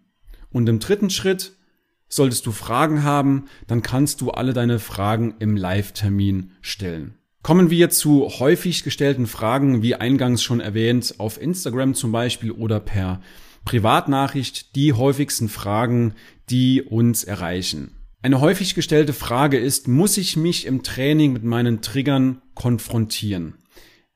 Und 0.52 0.68
im 0.68 0.80
dritten 0.80 1.10
Schritt, 1.10 1.58
solltest 2.10 2.46
du 2.46 2.52
Fragen 2.52 3.04
haben, 3.04 3.46
dann 3.68 3.82
kannst 3.82 4.22
du 4.22 4.32
alle 4.32 4.54
deine 4.54 4.80
Fragen 4.80 5.36
im 5.40 5.56
Live-Termin 5.56 6.52
stellen. 6.62 7.18
Kommen 7.44 7.70
wir 7.70 7.90
zu 7.90 8.28
häufig 8.40 8.84
gestellten 8.84 9.26
Fragen, 9.26 9.82
wie 9.82 9.96
eingangs 9.96 10.44
schon 10.44 10.60
erwähnt, 10.60 11.16
auf 11.18 11.42
Instagram 11.42 11.94
zum 11.94 12.12
Beispiel 12.12 12.52
oder 12.52 12.82
per 12.82 13.22
Privatnachricht 13.68 14.78
die 14.78 14.94
häufigsten 14.94 15.50
Fragen, 15.50 16.14
die 16.50 16.82
uns 16.82 17.26
erreichen. 17.26 17.98
Eine 18.22 18.40
häufig 18.40 18.76
gestellte 18.76 19.12
Frage 19.12 19.58
ist, 19.58 19.90
muss 19.90 20.16
ich 20.16 20.38
mich 20.38 20.66
im 20.66 20.84
Training 20.84 21.34
mit 21.34 21.44
meinen 21.44 21.82
Triggern 21.82 22.42
konfrontieren? 22.56 23.56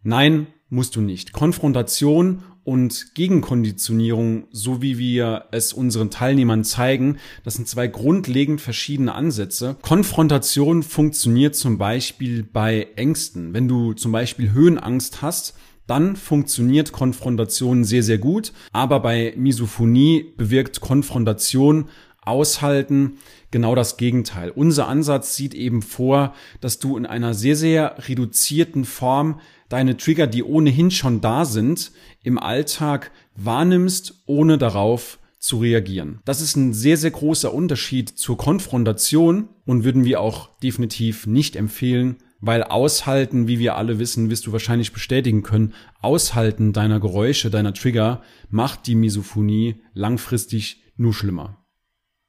Nein, 0.03 0.48
musst 0.70 0.96
du 0.96 1.01
nicht. 1.01 1.34
Konfrontation 1.34 2.43
und 2.63 3.13
Gegenkonditionierung, 3.13 4.46
so 4.51 4.81
wie 4.81 4.98
wir 4.98 5.48
es 5.51 5.74
unseren 5.74 6.10
Teilnehmern 6.10 6.63
zeigen, 6.63 7.17
das 7.43 7.55
sind 7.55 7.67
zwei 7.67 7.88
grundlegend 7.88 8.62
verschiedene 8.62 9.13
Ansätze. 9.13 9.75
Konfrontation 9.81 10.81
funktioniert 10.81 11.58
zum 11.58 11.77
Beispiel 11.77 12.43
bei 12.43 12.88
Ängsten. 12.96 13.53
Wenn 13.53 13.67
du 13.67 13.91
zum 13.96 14.13
Beispiel 14.13 14.53
Höhenangst 14.53 15.22
hast, 15.22 15.55
dann 15.91 16.15
funktioniert 16.15 16.93
Konfrontation 16.93 17.83
sehr, 17.83 18.01
sehr 18.01 18.17
gut. 18.17 18.53
Aber 18.71 19.01
bei 19.01 19.33
Misophonie 19.36 20.25
bewirkt 20.38 20.79
Konfrontation 20.79 21.89
aushalten 22.21 23.17
genau 23.51 23.75
das 23.75 23.98
Gegenteil. 23.98 24.51
Unser 24.51 24.88
Ansatz 24.88 25.36
sieht 25.36 25.53
eben 25.53 25.81
vor, 25.81 26.33
dass 26.62 26.79
du 26.79 26.95
in 26.95 27.05
einer 27.05 27.33
sehr, 27.33 27.57
sehr 27.57 27.98
reduzierten 28.07 28.86
Form 28.86 29.41
deine 29.67 29.98
Trigger, 29.98 30.27
die 30.27 30.43
ohnehin 30.43 30.91
schon 30.91 31.19
da 31.19 31.43
sind, 31.43 31.91
im 32.24 32.39
Alltag 32.39 33.12
wahrnimmst, 33.36 34.21
ohne 34.27 34.57
darauf 34.57 35.19
zu 35.39 35.57
reagieren. 35.57 36.21
Das 36.24 36.39
ist 36.39 36.55
ein 36.55 36.74
sehr, 36.74 36.95
sehr 36.95 37.12
großer 37.12 37.53
Unterschied 37.53 38.07
zur 38.07 38.38
Konfrontation 38.38 39.50
und 39.65 39.83
würden 39.83 40.05
wir 40.05 40.21
auch 40.21 40.51
definitiv 40.60 41.27
nicht 41.27 41.57
empfehlen, 41.57 42.15
weil 42.41 42.63
aushalten, 42.63 43.48
wie 43.48 43.60
wir 43.60 43.75
alle 43.77 44.00
wissen, 44.00 44.29
wirst 44.29 44.48
du 44.48 44.51
wahrscheinlich 44.51 44.91
bestätigen 44.91 45.43
können, 45.43 45.74
aushalten 46.01 46.74
deiner 46.74 47.00
Geräusche, 47.00 47.50
deiner 47.50 47.74
Trigger 47.74 48.21
macht 48.50 48.88
die 48.88 48.95
Misophonie 48.95 49.81
langfristig 49.93 50.83
nur 50.98 51.13
schlimmer. 51.13 51.57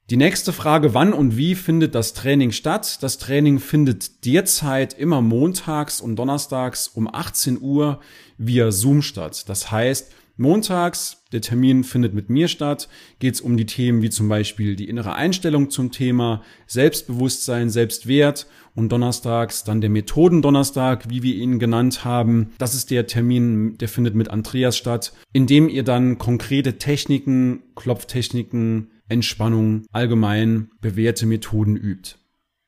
Die 0.09 0.17
nächste 0.17 0.51
Frage, 0.51 0.93
wann 0.93 1.13
und 1.13 1.37
wie 1.37 1.55
findet 1.55 1.95
das 1.95 2.13
Training 2.13 2.51
statt? 2.51 3.01
Das 3.01 3.17
Training 3.17 3.59
findet 3.59 4.25
derzeit 4.25 4.93
immer 4.93 5.21
montags 5.21 6.01
und 6.01 6.17
donnerstags 6.17 6.89
um 6.89 7.07
18 7.11 7.59
Uhr 7.61 8.01
via 8.37 8.71
Zoom 8.71 9.01
statt. 9.01 9.47
Das 9.47 9.71
heißt, 9.71 10.11
montags, 10.35 11.23
der 11.31 11.41
Termin 11.41 11.83
findet 11.83 12.13
mit 12.13 12.29
mir 12.29 12.47
statt, 12.47 12.89
geht 13.19 13.35
es 13.35 13.41
um 13.41 13.57
die 13.57 13.65
Themen 13.65 14.01
wie 14.01 14.09
zum 14.09 14.29
Beispiel 14.29 14.75
die 14.75 14.89
innere 14.89 15.13
Einstellung 15.13 15.69
zum 15.69 15.91
Thema 15.91 16.41
Selbstbewusstsein, 16.67 17.69
Selbstwert 17.69 18.47
und 18.75 18.91
donnerstags 18.91 19.63
dann 19.63 19.81
der 19.81 19.89
Methodendonnerstag, 19.89 21.09
wie 21.09 21.23
wir 21.23 21.35
ihn 21.35 21.59
genannt 21.59 22.05
haben. 22.05 22.51
Das 22.57 22.73
ist 22.73 22.91
der 22.91 23.07
Termin, 23.07 23.77
der 23.77 23.89
findet 23.89 24.15
mit 24.15 24.29
Andreas 24.29 24.77
statt, 24.77 25.13
in 25.31 25.47
dem 25.47 25.69
ihr 25.69 25.83
dann 25.83 26.17
konkrete 26.17 26.77
Techniken, 26.77 27.63
Klopftechniken, 27.75 28.91
Entspannung, 29.09 29.85
allgemein 29.91 30.71
bewährte 30.81 31.25
Methoden 31.25 31.75
übt. 31.75 32.15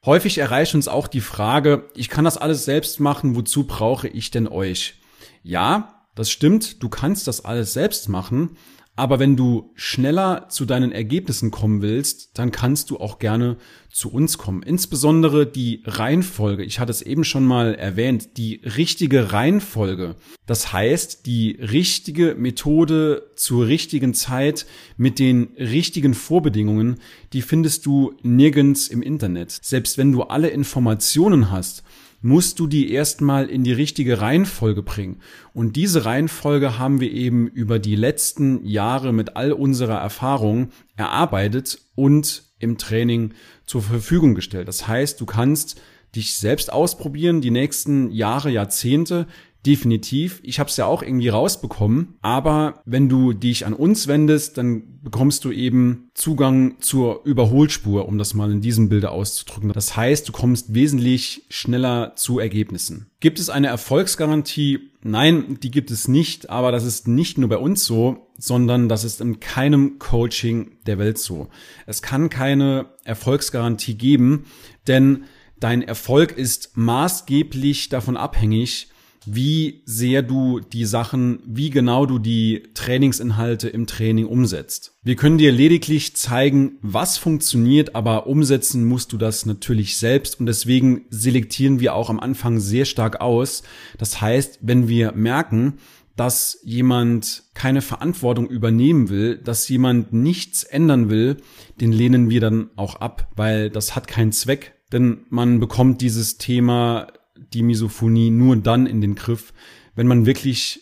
Häufig 0.06 0.38
erreicht 0.38 0.76
uns 0.76 0.88
auch 0.88 1.08
die 1.08 1.22
Frage, 1.22 1.90
ich 1.96 2.10
kann 2.10 2.26
das 2.26 2.38
alles 2.38 2.66
selbst 2.66 3.00
machen, 3.00 3.36
wozu 3.36 3.66
brauche 3.66 4.08
ich 4.08 4.30
denn 4.30 4.48
euch? 4.48 5.00
Ja, 5.42 5.95
das 6.16 6.32
stimmt, 6.32 6.82
du 6.82 6.90
kannst 6.90 7.28
das 7.28 7.46
alles 7.46 7.74
selbst 7.74 8.10
machen, 8.10 8.58
Aber 8.98 9.20
wenn 9.20 9.36
du 9.36 9.72
schneller 9.76 10.48
zu 10.48 10.66
deinen 10.66 10.94
Ergebnissen 10.94 11.52
kommen 11.52 11.82
willst, 11.82 12.30
dann 12.36 12.52
kannst 12.52 12.90
du 12.90 12.98
auch 12.98 13.20
gerne 13.20 13.58
zu 13.92 14.10
uns 14.10 14.38
kommen. 14.38 14.64
Insbesondere 14.64 15.46
die 15.46 15.82
Reihenfolge. 15.86 16.64
Ich 16.64 16.80
hatte 16.80 16.92
es 16.92 17.02
eben 17.02 17.26
schon 17.26 17.46
mal 17.46 17.76
erwähnt. 17.76 18.38
Die 18.38 18.62
richtige 18.64 19.34
Reihenfolge. 19.34 20.16
Das 20.46 20.72
heißt, 20.72 21.26
die 21.26 21.58
richtige 21.60 22.36
Methode 22.36 23.32
zur 23.36 23.68
richtigen 23.68 24.14
Zeit 24.14 24.66
mit 24.96 25.20
den 25.20 25.50
richtigen 25.58 26.14
Vorbedingungen, 26.14 26.96
die 27.34 27.42
findest 27.42 27.86
du 27.86 28.14
nirgends 28.22 28.88
im 28.88 29.02
Internet. 29.02 29.52
Selbst 29.62 29.98
wenn 29.98 30.14
du 30.14 30.24
alle 30.24 30.50
Informationen 30.50 31.52
hast, 31.52 31.84
musst 32.26 32.58
du 32.58 32.66
die 32.66 32.92
erstmal 32.92 33.46
in 33.46 33.64
die 33.64 33.72
richtige 33.72 34.20
Reihenfolge 34.20 34.82
bringen. 34.82 35.22
Und 35.54 35.76
diese 35.76 36.06
Reihenfolge 36.06 36.80
haben 36.80 37.00
wir 37.00 37.12
eben 37.12 37.48
über 37.48 37.78
die 37.78 37.96
letzten 37.96 38.66
Jahre 38.66 39.14
mit 39.14 39.36
all 39.36 39.52
unserer 39.52 40.00
Erfahrung 40.00 40.70
erarbeitet 40.98 41.82
und 41.94 42.46
im 42.58 42.80
Training 42.80 43.36
zur 43.68 43.84
Verfügung 43.84 44.34
gestellt. 44.34 44.68
Das 44.68 44.88
heißt, 44.88 45.22
du 45.22 45.28
kannst 45.28 45.80
dich 46.16 46.36
selbst 46.36 46.74
ausprobieren, 46.74 47.42
die 47.42 47.52
nächsten 47.52 48.10
Jahre, 48.10 48.50
Jahrzehnte, 48.50 49.28
Definitiv. 49.66 50.42
Ich 50.44 50.60
habe 50.60 50.70
es 50.70 50.78
ja 50.78 50.86
auch 50.86 51.02
irgendwie 51.02 51.30
rausbekommen. 51.30 52.16
Aber 52.22 52.82
wenn 52.86 53.10
du 53.10 53.34
dich 53.34 53.66
an 53.66 53.74
uns 53.74 54.08
wendest, 54.08 54.58
dann 54.58 55.02
bekommst 55.02 55.44
du 55.44 55.52
eben 55.52 56.10
Zugang 56.14 56.76
zur 56.80 57.26
Überholspur, 57.26 58.08
um 58.08 58.18
das 58.18 58.34
mal 58.36 58.52
in 58.52 58.62
diesem 58.62 58.90
Bilde 58.90 59.10
auszudrücken. 59.10 59.72
Das 59.74 59.98
heißt, 59.98 60.28
du 60.28 60.32
kommst 60.32 60.74
wesentlich 60.74 61.44
schneller 61.50 62.16
zu 62.16 62.40
Ergebnissen. 62.40 63.08
Gibt 63.20 63.40
es 63.40 63.50
eine 63.50 63.68
Erfolgsgarantie? 63.68 64.92
Nein, 65.02 65.58
die 65.62 65.72
gibt 65.72 65.90
es 65.90 66.08
nicht. 66.08 66.50
Aber 66.50 66.72
das 66.72 66.84
ist 66.84 67.08
nicht 67.08 67.40
nur 67.40 67.50
bei 67.50 67.58
uns 67.58 67.86
so, 67.86 68.28
sondern 68.38 68.88
das 68.88 69.04
ist 69.04 69.20
in 69.20 69.40
keinem 69.40 69.98
Coaching 69.98 70.78
der 70.86 71.00
Welt 71.00 71.18
so. 71.18 71.48
Es 71.88 72.04
kann 72.04 72.30
keine 72.30 72.88
Erfolgsgarantie 73.04 73.96
geben, 73.96 74.46
denn 74.88 75.24
dein 75.60 75.82
Erfolg 75.82 76.38
ist 76.38 76.78
maßgeblich 76.78 77.90
davon 77.90 78.18
abhängig, 78.18 78.90
wie 79.26 79.82
sehr 79.86 80.22
du 80.22 80.60
die 80.60 80.86
Sachen, 80.86 81.40
wie 81.46 81.70
genau 81.70 82.06
du 82.06 82.20
die 82.20 82.64
Trainingsinhalte 82.74 83.70
im 83.70 83.88
Training 83.88 84.26
umsetzt. 84.26 84.94
Wir 85.04 85.16
können 85.16 85.38
dir 85.38 85.52
lediglich 85.52 86.16
zeigen, 86.16 86.78
was 86.82 87.18
funktioniert, 87.18 87.96
aber 87.96 88.28
umsetzen 88.28 88.86
musst 88.86 89.14
du 89.14 89.18
das 89.18 89.46
natürlich 89.46 89.98
selbst 89.98 90.40
und 90.40 90.46
deswegen 90.46 91.06
selektieren 91.10 91.80
wir 91.80 91.96
auch 91.96 92.10
am 92.10 92.20
Anfang 92.20 92.60
sehr 92.60 92.86
stark 92.86 93.22
aus. 93.22 93.64
Das 93.98 94.22
heißt, 94.22 94.60
wenn 94.62 94.88
wir 94.88 95.12
merken, 95.14 95.80
dass 96.16 96.60
jemand 96.64 97.44
keine 97.54 97.82
Verantwortung 97.82 98.48
übernehmen 98.48 99.10
will, 99.10 99.38
dass 99.38 99.68
jemand 99.68 100.14
nichts 100.14 100.64
ändern 100.64 101.10
will, 101.10 101.38
den 101.82 101.92
lehnen 101.92 102.30
wir 102.30 102.40
dann 102.40 102.70
auch 102.78 102.96
ab, 102.96 103.30
weil 103.36 103.70
das 103.70 103.96
hat 103.96 104.08
keinen 104.08 104.32
Zweck. 104.32 104.76
Denn 104.92 105.26
man 105.30 105.60
bekommt 105.60 106.02
dieses 106.02 106.38
Thema 106.38 107.08
die 107.38 107.64
Misophonie 107.64 108.30
nur 108.32 108.56
dann 108.58 108.86
in 108.86 109.02
den 109.02 109.16
Griff, 109.16 109.54
wenn 109.96 110.08
man 110.08 110.26
wirklich 110.26 110.82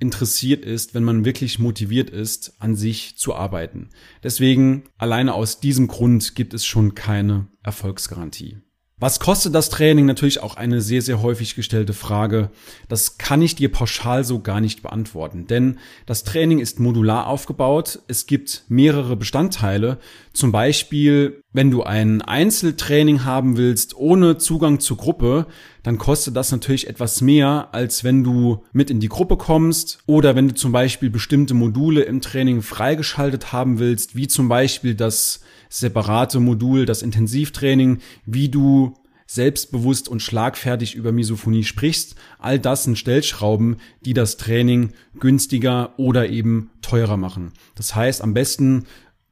interessiert 0.00 0.64
ist, 0.64 0.94
wenn 0.94 1.04
man 1.04 1.24
wirklich 1.24 1.58
motiviert 1.58 2.10
ist, 2.10 2.54
an 2.58 2.74
sich 2.74 3.16
zu 3.16 3.34
arbeiten. 3.34 3.90
Deswegen, 4.22 4.84
alleine 4.98 5.34
aus 5.34 5.60
diesem 5.60 5.86
Grund 5.86 6.34
gibt 6.34 6.52
es 6.52 6.66
schon 6.66 6.94
keine 6.94 7.46
Erfolgsgarantie. 7.62 8.58
Was 8.96 9.18
kostet 9.18 9.54
das 9.56 9.70
Training? 9.70 10.06
Natürlich 10.06 10.40
auch 10.40 10.56
eine 10.56 10.80
sehr, 10.80 11.02
sehr 11.02 11.20
häufig 11.20 11.56
gestellte 11.56 11.92
Frage. 11.92 12.50
Das 12.88 13.18
kann 13.18 13.42
ich 13.42 13.56
dir 13.56 13.70
pauschal 13.70 14.22
so 14.22 14.40
gar 14.40 14.60
nicht 14.60 14.82
beantworten, 14.82 15.48
denn 15.48 15.78
das 16.06 16.22
Training 16.22 16.60
ist 16.60 16.78
modular 16.78 17.26
aufgebaut. 17.26 17.98
Es 18.06 18.26
gibt 18.26 18.64
mehrere 18.68 19.16
Bestandteile. 19.16 19.98
Zum 20.32 20.52
Beispiel, 20.52 21.42
wenn 21.52 21.72
du 21.72 21.82
ein 21.82 22.22
Einzeltraining 22.22 23.24
haben 23.24 23.56
willst 23.56 23.96
ohne 23.96 24.38
Zugang 24.38 24.78
zur 24.78 24.96
Gruppe, 24.96 25.48
dann 25.84 25.98
kostet 25.98 26.34
das 26.34 26.50
natürlich 26.50 26.88
etwas 26.88 27.20
mehr, 27.20 27.68
als 27.72 28.02
wenn 28.02 28.24
du 28.24 28.64
mit 28.72 28.90
in 28.90 29.00
die 29.00 29.08
Gruppe 29.08 29.36
kommst 29.36 29.98
oder 30.06 30.34
wenn 30.34 30.48
du 30.48 30.54
zum 30.54 30.72
Beispiel 30.72 31.10
bestimmte 31.10 31.54
Module 31.54 32.02
im 32.02 32.20
Training 32.20 32.62
freigeschaltet 32.62 33.52
haben 33.52 33.78
willst, 33.78 34.16
wie 34.16 34.26
zum 34.26 34.48
Beispiel 34.48 34.94
das 34.94 35.42
separate 35.68 36.40
Modul, 36.40 36.86
das 36.86 37.02
Intensivtraining, 37.02 37.98
wie 38.24 38.48
du 38.48 38.94
selbstbewusst 39.26 40.08
und 40.08 40.22
schlagfertig 40.22 40.94
über 40.94 41.12
Misophonie 41.12 41.64
sprichst. 41.64 42.14
All 42.38 42.58
das 42.58 42.84
sind 42.84 42.98
Stellschrauben, 42.98 43.76
die 44.04 44.14
das 44.14 44.38
Training 44.38 44.92
günstiger 45.18 45.98
oder 45.98 46.30
eben 46.30 46.70
teurer 46.80 47.18
machen. 47.18 47.52
Das 47.74 47.94
heißt, 47.94 48.22
am 48.22 48.32
besten 48.32 48.84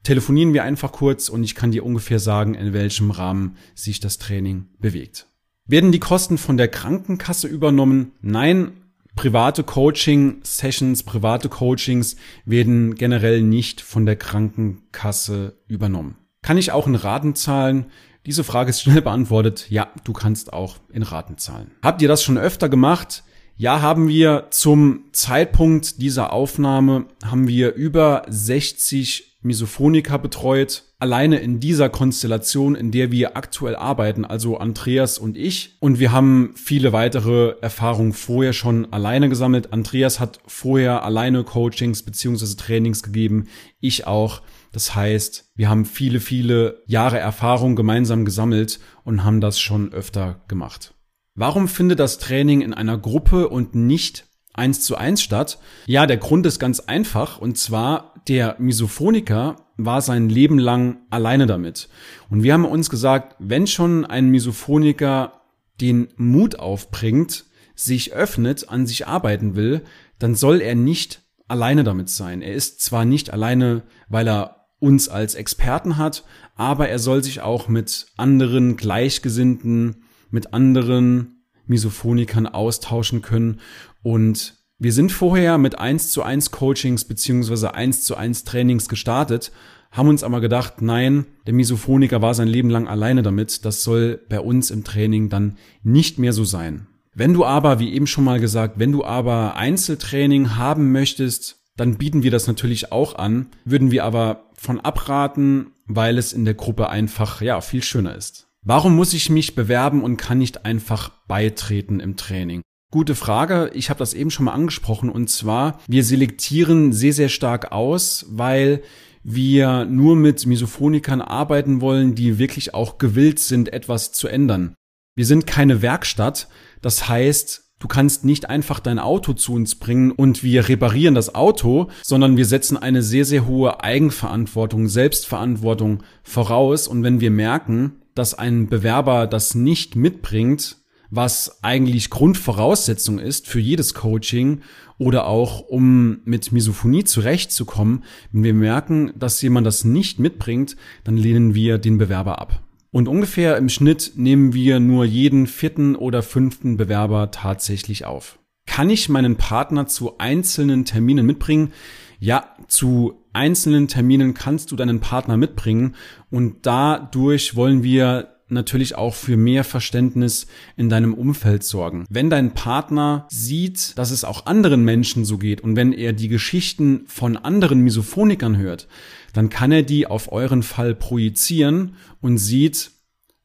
telefonieren 0.03 0.53
wir 0.53 0.65
einfach 0.65 0.93
kurz 0.93 1.31
und 1.31 1.45
ich 1.45 1.55
kann 1.55 1.71
dir 1.71 1.85
ungefähr 1.85 2.19
sagen, 2.19 2.55
in 2.55 2.75
welchem 2.75 3.11
Rahmen 3.11 3.57
sich 3.75 4.01
das 4.01 4.19
Training 4.19 4.67
bewegt. 4.79 5.32
Werden 5.67 5.93
die 5.93 6.01
Kosten 6.01 6.39
von 6.39 6.57
der 6.57 6.69
Krankenkasse 6.69 7.47
übernommen? 7.47 8.13
Nein, 8.21 8.73
private 9.15 9.63
Coaching-Sessions, 9.63 11.05
private 11.05 11.49
Coachings 11.49 12.17
werden 12.45 12.97
generell 12.97 13.43
nicht 13.43 13.81
von 13.81 14.05
der 14.05 14.17
Krankenkasse 14.17 15.57
übernommen. 15.69 16.17
Kann 16.43 16.59
ich 16.59 16.73
auch 16.73 16.89
in 16.89 16.97
Raten 16.97 17.37
zahlen? 17.37 17.87
Diese 18.27 18.43
Frage 18.43 18.71
ist 18.71 18.83
schnell 18.83 19.03
beantwortet. 19.03 19.67
Ja, 19.71 19.93
du 20.03 20.13
kannst 20.13 20.53
auch 20.53 20.79
in 20.93 21.03
Raten 21.03 21.39
zahlen. 21.39 21.71
Habt 21.83 22.03
ihr 22.03 22.09
das 22.09 22.25
schon 22.25 22.39
öfter 22.39 22.69
gemacht? 22.69 23.23
Ja, 23.57 23.81
haben 23.81 24.09
wir 24.09 24.49
zum 24.51 25.05
Zeitpunkt 25.13 26.01
dieser 26.03 26.33
Aufnahme 26.33 27.07
haben 27.25 27.47
wir 27.47 27.75
über 27.75 28.25
60 28.29 29.39
Misophoniker 29.43 30.19
betreut. 30.19 30.85
Alleine 31.03 31.41
in 31.41 31.59
dieser 31.59 31.89
Konstellation, 31.89 32.77
in 32.77 32.93
der 32.93 33.11
wir 33.11 33.37
aktuell 33.37 33.75
arbeiten, 33.75 34.25
also 34.25 34.59
Andreas 34.59 35.19
und 35.19 35.37
ich. 35.37 35.75
Und 35.81 35.99
wir 35.99 36.13
haben 36.13 36.55
viele 36.55 36.93
weitere 36.93 37.57
Erfahrungen 37.61 38.13
vorher 38.13 38.53
schon 38.53 38.93
alleine 38.93 39.29
gesammelt. 39.29 39.73
Andreas 39.73 40.21
hat 40.21 40.39
vorher 40.47 41.03
alleine 41.03 41.43
Coachings 41.43 42.05
beziehungsweise 42.05 42.57
Trainings 42.57 43.03
gegeben. 43.03 43.49
Ich 43.81 44.07
auch. 44.07 44.43
Das 44.71 44.95
heißt, 44.95 45.51
wir 45.57 45.69
haben 45.69 45.87
viele, 45.87 46.21
viele 46.21 46.85
Jahre 46.87 47.19
Erfahrung 47.19 47.75
gemeinsam 47.75 48.25
gesammelt 48.25 48.79
und 49.03 49.25
haben 49.25 49.41
das 49.41 49.59
schon 49.59 49.93
öfter 49.93 50.45
gemacht. 50.47 50.95
Warum 51.35 51.67
findet 51.67 51.99
das 51.99 52.19
Training 52.19 52.61
in 52.61 52.75
einer 52.75 52.97
Gruppe 52.97 53.49
und 53.49 53.75
nicht 53.75 54.29
eins 54.55 54.85
zu 54.85 54.97
eins 54.97 55.21
statt? 55.21 55.59
Ja, 55.87 56.07
der 56.07 56.19
Grund 56.19 56.47
ist 56.47 56.61
ganz 56.61 56.79
einfach 56.79 57.39
und 57.39 57.59
zwar 57.59 58.15
der 58.29 58.55
Misophoniker 58.61 59.57
war 59.85 60.01
sein 60.01 60.29
Leben 60.29 60.59
lang 60.59 60.99
alleine 61.11 61.47
damit. 61.47 61.89
Und 62.31 62.43
wir 62.43 62.53
haben 62.53 62.65
uns 62.65 62.91
gesagt, 62.91 63.37
wenn 63.39 63.67
schon 63.67 64.05
ein 64.05 64.31
Misophoniker 64.31 65.41
den 65.81 66.09
Mut 66.17 66.59
aufbringt, 66.59 67.45
sich 67.75 68.13
öffnet, 68.13 68.69
an 68.69 68.87
sich 68.87 69.07
arbeiten 69.07 69.57
will, 69.57 69.83
dann 70.19 70.35
soll 70.35 70.61
er 70.61 70.75
nicht 70.75 71.23
alleine 71.49 71.85
damit 71.85 72.09
sein. 72.09 72.43
Er 72.43 72.55
ist 72.55 72.81
zwar 72.81 73.05
nicht 73.05 73.33
alleine, 73.33 73.83
weil 74.09 74.29
er 74.29 74.69
uns 74.79 75.09
als 75.09 75.35
Experten 75.35 75.97
hat, 75.97 76.25
aber 76.57 76.89
er 76.89 76.99
soll 76.99 77.23
sich 77.23 77.41
auch 77.41 77.69
mit 77.69 78.07
anderen 78.17 78.77
Gleichgesinnten, 78.77 80.05
mit 80.31 80.55
anderen 80.55 81.45
Misophonikern 81.67 82.47
austauschen 82.47 83.23
können 83.23 83.61
und 84.03 84.62
wir 84.83 84.93
sind 84.93 85.13
vorher 85.13 85.59
mit 85.59 85.79
1 85.79 86.11
zu 86.11 86.25
1 86.25 86.51
Coachings 86.51 87.05
beziehungsweise 87.05 87.75
1 87.75 88.03
zu 88.03 88.17
1 88.17 88.43
Trainings 88.43 88.89
gestartet, 88.89 89.53
haben 89.93 90.09
uns 90.09 90.25
aber 90.25 90.41
gedacht, 90.41 90.83
nein, 90.83 91.27
der 91.47 91.55
Misophoniker 91.55 92.21
war 92.21 92.35
sein 92.35 92.49
Leben 92.49 92.69
lang 92.69 92.89
alleine 92.89 93.23
damit, 93.23 93.65
das 93.65 93.85
soll 93.85 94.21
bei 94.29 94.41
uns 94.41 94.73
im 94.73 94.83
Training 94.83 95.29
dann 95.29 95.57
nicht 95.85 96.19
mehr 96.19 96.33
so 96.33 96.43
sein. 96.43 96.89
Wenn 97.15 97.33
du 97.33 97.45
aber, 97.45 97.79
wie 97.79 97.93
eben 97.93 98.09
schon 98.09 98.25
mal 98.25 98.41
gesagt, 98.41 98.81
wenn 98.81 98.91
du 98.91 99.05
aber 99.05 99.55
Einzeltraining 99.55 100.57
haben 100.57 100.91
möchtest, 100.91 101.61
dann 101.77 101.97
bieten 101.97 102.25
wir 102.25 102.33
das 102.33 102.49
natürlich 102.49 102.91
auch 102.91 103.15
an, 103.15 103.47
würden 103.65 103.93
wir 103.93 104.03
aber 104.03 104.51
von 104.55 104.81
abraten, 104.81 105.69
weil 105.87 106.19
es 106.19 106.33
in 106.33 106.45
der 106.45 106.55
Gruppe 106.55 106.89
einfach, 106.89 107.41
ja, 107.41 107.61
viel 107.61 107.85
schöner 107.85 108.17
ist. 108.17 108.49
Warum 108.63 108.97
muss 108.97 109.15
ich 109.15 109.31
mich 109.31 109.55
bewerben 109.55 110.03
und 110.03 110.17
kann 110.17 110.39
nicht 110.39 110.65
einfach 110.65 111.11
beitreten 111.29 112.01
im 112.01 112.17
Training? 112.17 112.63
Gute 112.93 113.15
Frage. 113.15 113.71
Ich 113.73 113.89
habe 113.89 113.99
das 113.99 114.13
eben 114.13 114.31
schon 114.31 114.45
mal 114.45 114.53
angesprochen 114.53 115.09
und 115.09 115.31
zwar, 115.31 115.81
wir 115.89 116.05
selektieren 116.05 116.93
sehr, 116.93 117.15
sehr 117.15 117.31
stark 117.31 117.73
aus, 117.73 118.27
weil 118.29 118.83
wir 119.25 119.87
nur 119.87 120.15
mit 120.15 120.45
Misophonikern 120.45 121.23
arbeiten 121.23 121.81
wollen, 121.81 122.15
die 122.15 122.39
wirklich 122.39 122.75
auch 122.75 122.99
gewillt 122.99 123.39
sind, 123.39 123.73
etwas 123.73 124.13
zu 124.13 124.29
ändern. 124.29 124.75
Wir 125.17 125.25
sind 125.25 125.47
keine 125.47 125.81
Werkstatt. 125.81 126.49
Das 126.83 127.09
heißt, 127.09 127.61
Du 127.79 127.89
kannst 127.89 128.25
nicht 128.25 128.49
einfach 128.49 128.79
dein 128.79 129.01
Auto 129.01 129.33
zu 129.33 129.55
uns 129.55 129.75
bringen 129.75 130.13
und 130.13 130.45
wir 130.45 130.69
reparieren 130.69 131.17
das 131.17 131.35
Auto, 131.35 131.89
sondern 132.05 132.37
wir 132.37 132.47
setzen 132.47 132.77
eine 132.77 133.03
sehr, 133.03 133.25
sehr 133.25 133.49
hohe 133.49 133.83
Eigenverantwortung, 133.83 134.87
Selbstverantwortung 134.87 136.05
voraus. 136.23 136.87
Und 136.87 137.03
wenn 137.03 137.21
wir 137.21 137.33
merken, 137.33 138.03
dass 138.15 138.35
ein 138.35 138.69
Bewerber 138.69 139.27
das 139.27 139.57
nicht 139.57 139.97
mitbringt, 139.97 140.77
was 141.13 141.63
eigentlich 141.63 142.09
Grundvoraussetzung 142.09 143.19
ist 143.19 143.47
für 143.47 143.61
jedes 143.61 143.93
Coaching 143.93 144.63
oder 144.97 145.27
auch 145.27 145.61
um 145.61 146.21
mit 146.25 146.53
Misophonie 146.53 147.05
zurechtzukommen. 147.05 148.05
Wenn 148.33 148.45
wir 148.45 148.55
merken, 148.55 149.13
dass 149.15 149.43
jemand 149.43 149.67
das 149.67 149.85
nicht 149.85 150.19
mitbringt, 150.19 150.75
dann 151.05 151.19
lehnen 151.19 151.55
wir 151.55 151.77
den 151.77 151.99
Bewerber 151.99 152.41
ab. 152.41 152.63
Und 152.91 153.09
ungefähr 153.09 153.59
im 153.59 153.69
Schnitt 153.69 154.13
nehmen 154.17 154.55
wir 154.55 154.81
nur 154.81 155.05
jeden 155.05 155.47
vierten 155.47 155.97
oder 155.97 156.23
fünften 156.23 156.79
Bewerber 156.79 157.31
tatsächlich 157.31 158.07
auf. 158.07 158.39
Kann 158.67 158.89
ich 158.89 159.11
meinen 159.11 159.37
Partner 159.37 159.87
zu 159.87 160.17
einzelnen 160.17 160.87
Terminen 160.87 161.27
mitbringen? 161.27 161.73
Ja, 162.21 162.55
zu 162.69 163.23
einzelnen 163.35 163.87
Terminen 163.87 164.33
kannst 164.33 164.73
du 164.73 164.77
deinen 164.77 165.01
Partner 165.01 165.37
mitbringen 165.37 165.95
und 166.31 166.65
dadurch 166.65 167.55
wollen 167.55 167.83
wir 167.83 168.32
natürlich 168.53 168.95
auch 168.95 169.15
für 169.15 169.37
mehr 169.37 169.65
Verständnis 169.65 170.47
in 170.77 170.89
deinem 170.89 171.15
Umfeld 171.15 171.65
sorgen. 171.65 172.07
Wenn 172.09 172.31
dein 172.31 172.55
Partner 172.55 173.27
sieht, 173.31 173.97
dass 173.99 174.11
es 174.11 174.25
auch 174.25 174.47
anderen 174.47 174.85
Menschen 174.85 175.25
so 175.25 175.39
geht 175.39 175.61
und 175.61 175.77
wenn 175.77 175.93
er 175.93 176.13
die 176.13 176.29
Geschichten 176.29 177.05
von 177.07 177.37
anderen 177.37 177.81
Misophonikern 177.81 178.57
hört, 178.57 178.89
dann 179.33 179.49
kann 179.49 179.73
er 179.73 179.83
die 179.83 180.07
auf 180.07 180.31
euren 180.31 180.63
Fall 180.63 180.95
projizieren 180.95 181.97
und 182.21 182.39
sieht, 182.39 182.91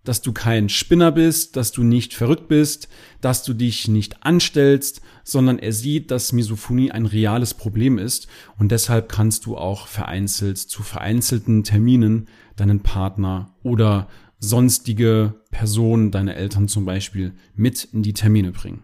dass 0.07 0.21
du 0.21 0.31
kein 0.31 0.69
Spinner 0.69 1.11
bist, 1.11 1.57
dass 1.57 1.73
du 1.73 1.83
nicht 1.83 2.13
verrückt 2.13 2.47
bist, 2.47 2.87
dass 3.19 3.43
du 3.43 3.53
dich 3.53 3.89
nicht 3.89 4.23
anstellst, 4.23 5.01
sondern 5.25 5.59
er 5.59 5.73
sieht, 5.73 6.11
dass 6.11 6.31
Misophonie 6.31 6.91
ein 6.91 7.05
reales 7.05 7.53
Problem 7.53 7.97
ist 7.97 8.27
und 8.57 8.71
deshalb 8.71 9.09
kannst 9.09 9.45
du 9.45 9.57
auch 9.57 9.87
vereinzelt 9.87 10.57
zu 10.57 10.81
vereinzelten 10.81 11.65
Terminen 11.65 12.29
deinen 12.55 12.81
Partner 12.81 13.53
oder 13.63 14.07
sonstige 14.39 15.35
Personen, 15.51 16.11
deine 16.11 16.35
Eltern 16.35 16.67
zum 16.67 16.85
Beispiel, 16.85 17.33
mit 17.55 17.83
in 17.85 18.03
die 18.03 18.13
Termine 18.13 18.51
bringen. 18.51 18.83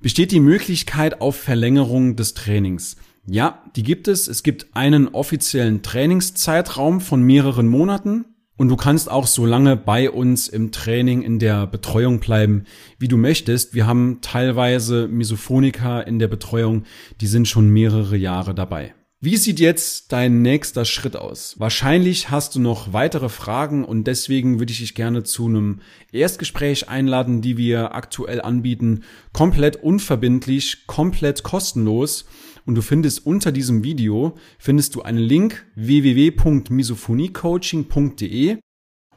Besteht 0.00 0.32
die 0.32 0.40
Möglichkeit 0.40 1.20
auf 1.20 1.36
Verlängerung 1.36 2.16
des 2.16 2.34
Trainings? 2.34 2.96
Ja, 3.26 3.62
die 3.74 3.82
gibt 3.82 4.06
es. 4.06 4.28
Es 4.28 4.42
gibt 4.42 4.76
einen 4.76 5.08
offiziellen 5.08 5.82
Trainingszeitraum 5.82 7.00
von 7.00 7.22
mehreren 7.22 7.68
Monaten. 7.68 8.26
Und 8.56 8.68
du 8.68 8.76
kannst 8.76 9.10
auch 9.10 9.26
so 9.26 9.46
lange 9.46 9.76
bei 9.76 10.10
uns 10.10 10.46
im 10.46 10.70
Training, 10.70 11.22
in 11.22 11.40
der 11.40 11.66
Betreuung 11.66 12.20
bleiben, 12.20 12.64
wie 12.98 13.08
du 13.08 13.16
möchtest. 13.16 13.74
Wir 13.74 13.86
haben 13.86 14.18
teilweise 14.20 15.08
Misophoniker 15.08 16.06
in 16.06 16.20
der 16.20 16.28
Betreuung, 16.28 16.84
die 17.20 17.26
sind 17.26 17.48
schon 17.48 17.68
mehrere 17.68 18.16
Jahre 18.16 18.54
dabei. 18.54 18.94
Wie 19.24 19.36
sieht 19.38 19.58
jetzt 19.58 20.12
dein 20.12 20.42
nächster 20.42 20.84
Schritt 20.84 21.16
aus? 21.16 21.58
Wahrscheinlich 21.58 22.28
hast 22.28 22.56
du 22.56 22.60
noch 22.60 22.92
weitere 22.92 23.30
Fragen 23.30 23.82
und 23.82 24.06
deswegen 24.06 24.58
würde 24.58 24.72
ich 24.72 24.80
dich 24.80 24.94
gerne 24.94 25.22
zu 25.22 25.46
einem 25.46 25.80
Erstgespräch 26.12 26.90
einladen, 26.90 27.40
die 27.40 27.56
wir 27.56 27.94
aktuell 27.94 28.42
anbieten. 28.42 29.04
Komplett 29.32 29.82
unverbindlich, 29.82 30.86
komplett 30.86 31.42
kostenlos. 31.42 32.26
Und 32.66 32.74
du 32.74 32.82
findest 32.82 33.24
unter 33.24 33.50
diesem 33.50 33.82
Video, 33.82 34.36
findest 34.58 34.94
du 34.94 35.00
einen 35.00 35.16
Link 35.16 35.64
www.misophoniecoaching.de 35.74 38.58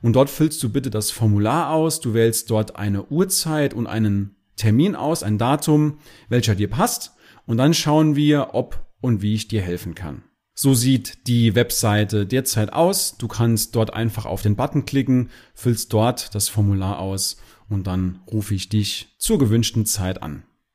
und 0.01 0.15
dort 0.15 0.29
füllst 0.29 0.63
du 0.63 0.69
bitte 0.69 0.89
das 0.89 1.11
Formular 1.11 1.71
aus. 1.71 1.99
Du 1.99 2.13
wählst 2.13 2.49
dort 2.49 2.77
eine 2.77 3.07
Uhrzeit 3.07 3.73
und 3.73 3.87
einen 3.87 4.37
Termin 4.55 4.95
aus, 4.95 5.21
ein 5.21 5.37
Datum, 5.37 5.97
welcher 6.29 6.55
dir 6.55 6.69
passt. 6.69 7.11
Und 7.45 7.57
dann 7.57 7.73
schauen 7.73 8.15
wir, 8.15 8.53
ob 8.53 8.86
und 9.01 9.21
wie 9.21 9.35
ich 9.35 9.47
dir 9.47 9.61
helfen 9.61 9.95
kann. 9.95 10.23
So 10.59 10.73
sieht 10.73 11.27
die 11.27 11.53
Webseite 11.53 12.25
derzeit 12.25 12.73
aus. 12.73 13.15
Du 13.17 13.27
kannst 13.27 13.75
dort 13.75 13.93
einfach 13.93 14.25
auf 14.25 14.41
den 14.41 14.55
Button 14.55 14.85
klicken, 14.85 15.29
füllst 15.53 15.93
dort 15.93 16.33
das 16.33 16.49
Formular 16.49 16.97
aus 16.97 17.37
und 17.69 17.85
dann 17.85 18.21
rufe 18.25 18.55
ich 18.55 18.67
dich 18.67 19.13
zur 19.19 19.37
gewünschten 19.37 19.85
Zeit 19.85 20.23
an. 20.23 20.46